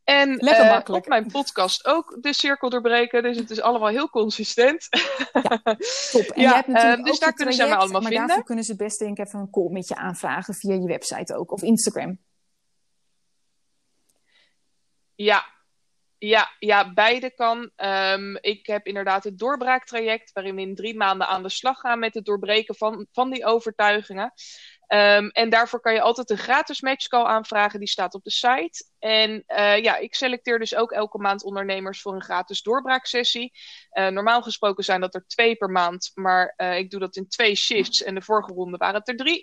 [0.05, 3.23] En uh, op mijn podcast ook de cirkel doorbreken.
[3.23, 4.89] Dus het is allemaal heel consistent.
[5.33, 5.63] Ja,
[6.11, 6.23] top.
[6.23, 8.27] En ja, je hebt natuurlijk dus daar kunnen ze allemaal maar vinden.
[8.27, 11.37] daarvoor kunnen ze best denk ik even een call met je aanvragen via je website
[11.37, 11.53] ook.
[11.53, 12.19] Of Instagram.
[15.15, 15.45] Ja,
[16.19, 17.71] ja, ja, beide kan.
[17.77, 21.99] Um, ik heb inderdaad het doorbraaktraject, waarin we in drie maanden aan de slag gaan
[21.99, 24.33] met het doorbreken van, van die overtuigingen.
[24.93, 28.85] Um, en daarvoor kan je altijd een gratis matchcall aanvragen, die staat op de site.
[28.99, 33.53] En uh, ja, ik selecteer dus ook elke maand ondernemers voor een gratis doorbraaksessie.
[33.93, 37.29] Uh, normaal gesproken zijn dat er twee per maand, maar uh, ik doe dat in
[37.29, 38.03] twee shifts.
[38.03, 39.43] En de vorige ronde waren het er drie.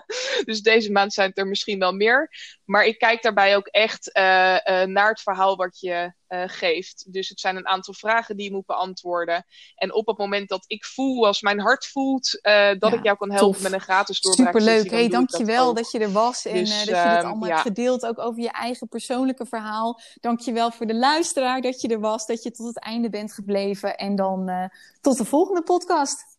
[0.44, 2.30] dus deze maand zijn het er misschien wel meer.
[2.64, 7.12] Maar ik kijk daarbij ook echt naar het verhaal wat je geeft.
[7.12, 9.44] Dus het zijn een aantal vragen die je moet beantwoorden.
[9.74, 12.30] En op het moment dat ik voel, als mijn hart voelt,
[12.78, 13.62] dat ja, ik jou kan helpen tof.
[13.62, 14.72] met een gratis doorbraaksessie.
[14.72, 15.00] Superleuk.
[15.00, 17.54] Hey, dankjewel dat, dat, je er was en dus, dat je dit allemaal ja.
[17.54, 18.06] hebt gedeeld.
[18.06, 20.00] Ook over je eigen persoonlijke verhaal.
[20.20, 23.96] Dankjewel voor de luisteraar dat je er was, dat je tot het einde bent gebleven.
[23.96, 24.70] En dan
[25.00, 26.36] tot de volgende podcast.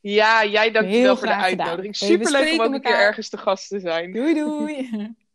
[0.00, 1.96] Ja, jij dankjewel voor de uitnodiging.
[1.96, 4.12] Superleuk om ook een keer ergens te gast te zijn.
[4.12, 4.90] Doei doei.